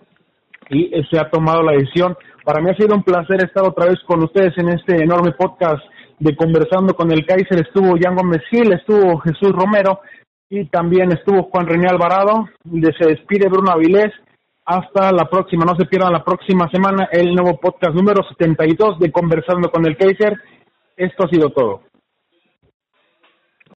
y 0.70 0.90
se 1.10 1.18
ha 1.18 1.30
tomado 1.30 1.62
la 1.62 1.72
decisión. 1.72 2.16
Para 2.44 2.60
mí 2.60 2.70
ha 2.70 2.76
sido 2.76 2.94
un 2.94 3.02
placer 3.02 3.44
estar 3.44 3.64
otra 3.64 3.86
vez 3.86 3.98
con 4.06 4.22
ustedes 4.22 4.52
en 4.58 4.68
este 4.68 5.02
enorme 5.02 5.32
podcast 5.32 5.82
de 6.18 6.36
Conversando 6.36 6.94
con 6.94 7.10
el 7.12 7.24
Kaiser. 7.24 7.60
Estuvo 7.60 7.96
Jan 8.00 8.16
Gómez 8.16 8.42
Gil, 8.50 8.72
estuvo 8.72 9.18
Jesús 9.18 9.52
Romero 9.52 10.00
y 10.50 10.66
también 10.66 11.12
estuvo 11.12 11.44
Juan 11.44 11.66
René 11.66 11.88
Alvarado. 11.88 12.48
Se 12.64 13.06
despide 13.06 13.48
Bruno 13.48 13.70
Avilés. 13.70 14.12
Hasta 14.64 15.12
la 15.12 15.24
próxima. 15.30 15.64
No 15.64 15.74
se 15.76 15.86
pierdan 15.86 16.12
la 16.12 16.24
próxima 16.24 16.68
semana 16.70 17.08
el 17.10 17.34
nuevo 17.34 17.58
podcast 17.58 17.94
número 17.94 18.22
72 18.28 18.98
de 18.98 19.10
Conversando 19.10 19.70
con 19.70 19.86
el 19.86 19.96
Kaiser. 19.96 20.34
Esto 20.96 21.24
ha 21.24 21.28
sido 21.28 21.50
todo. 21.50 21.87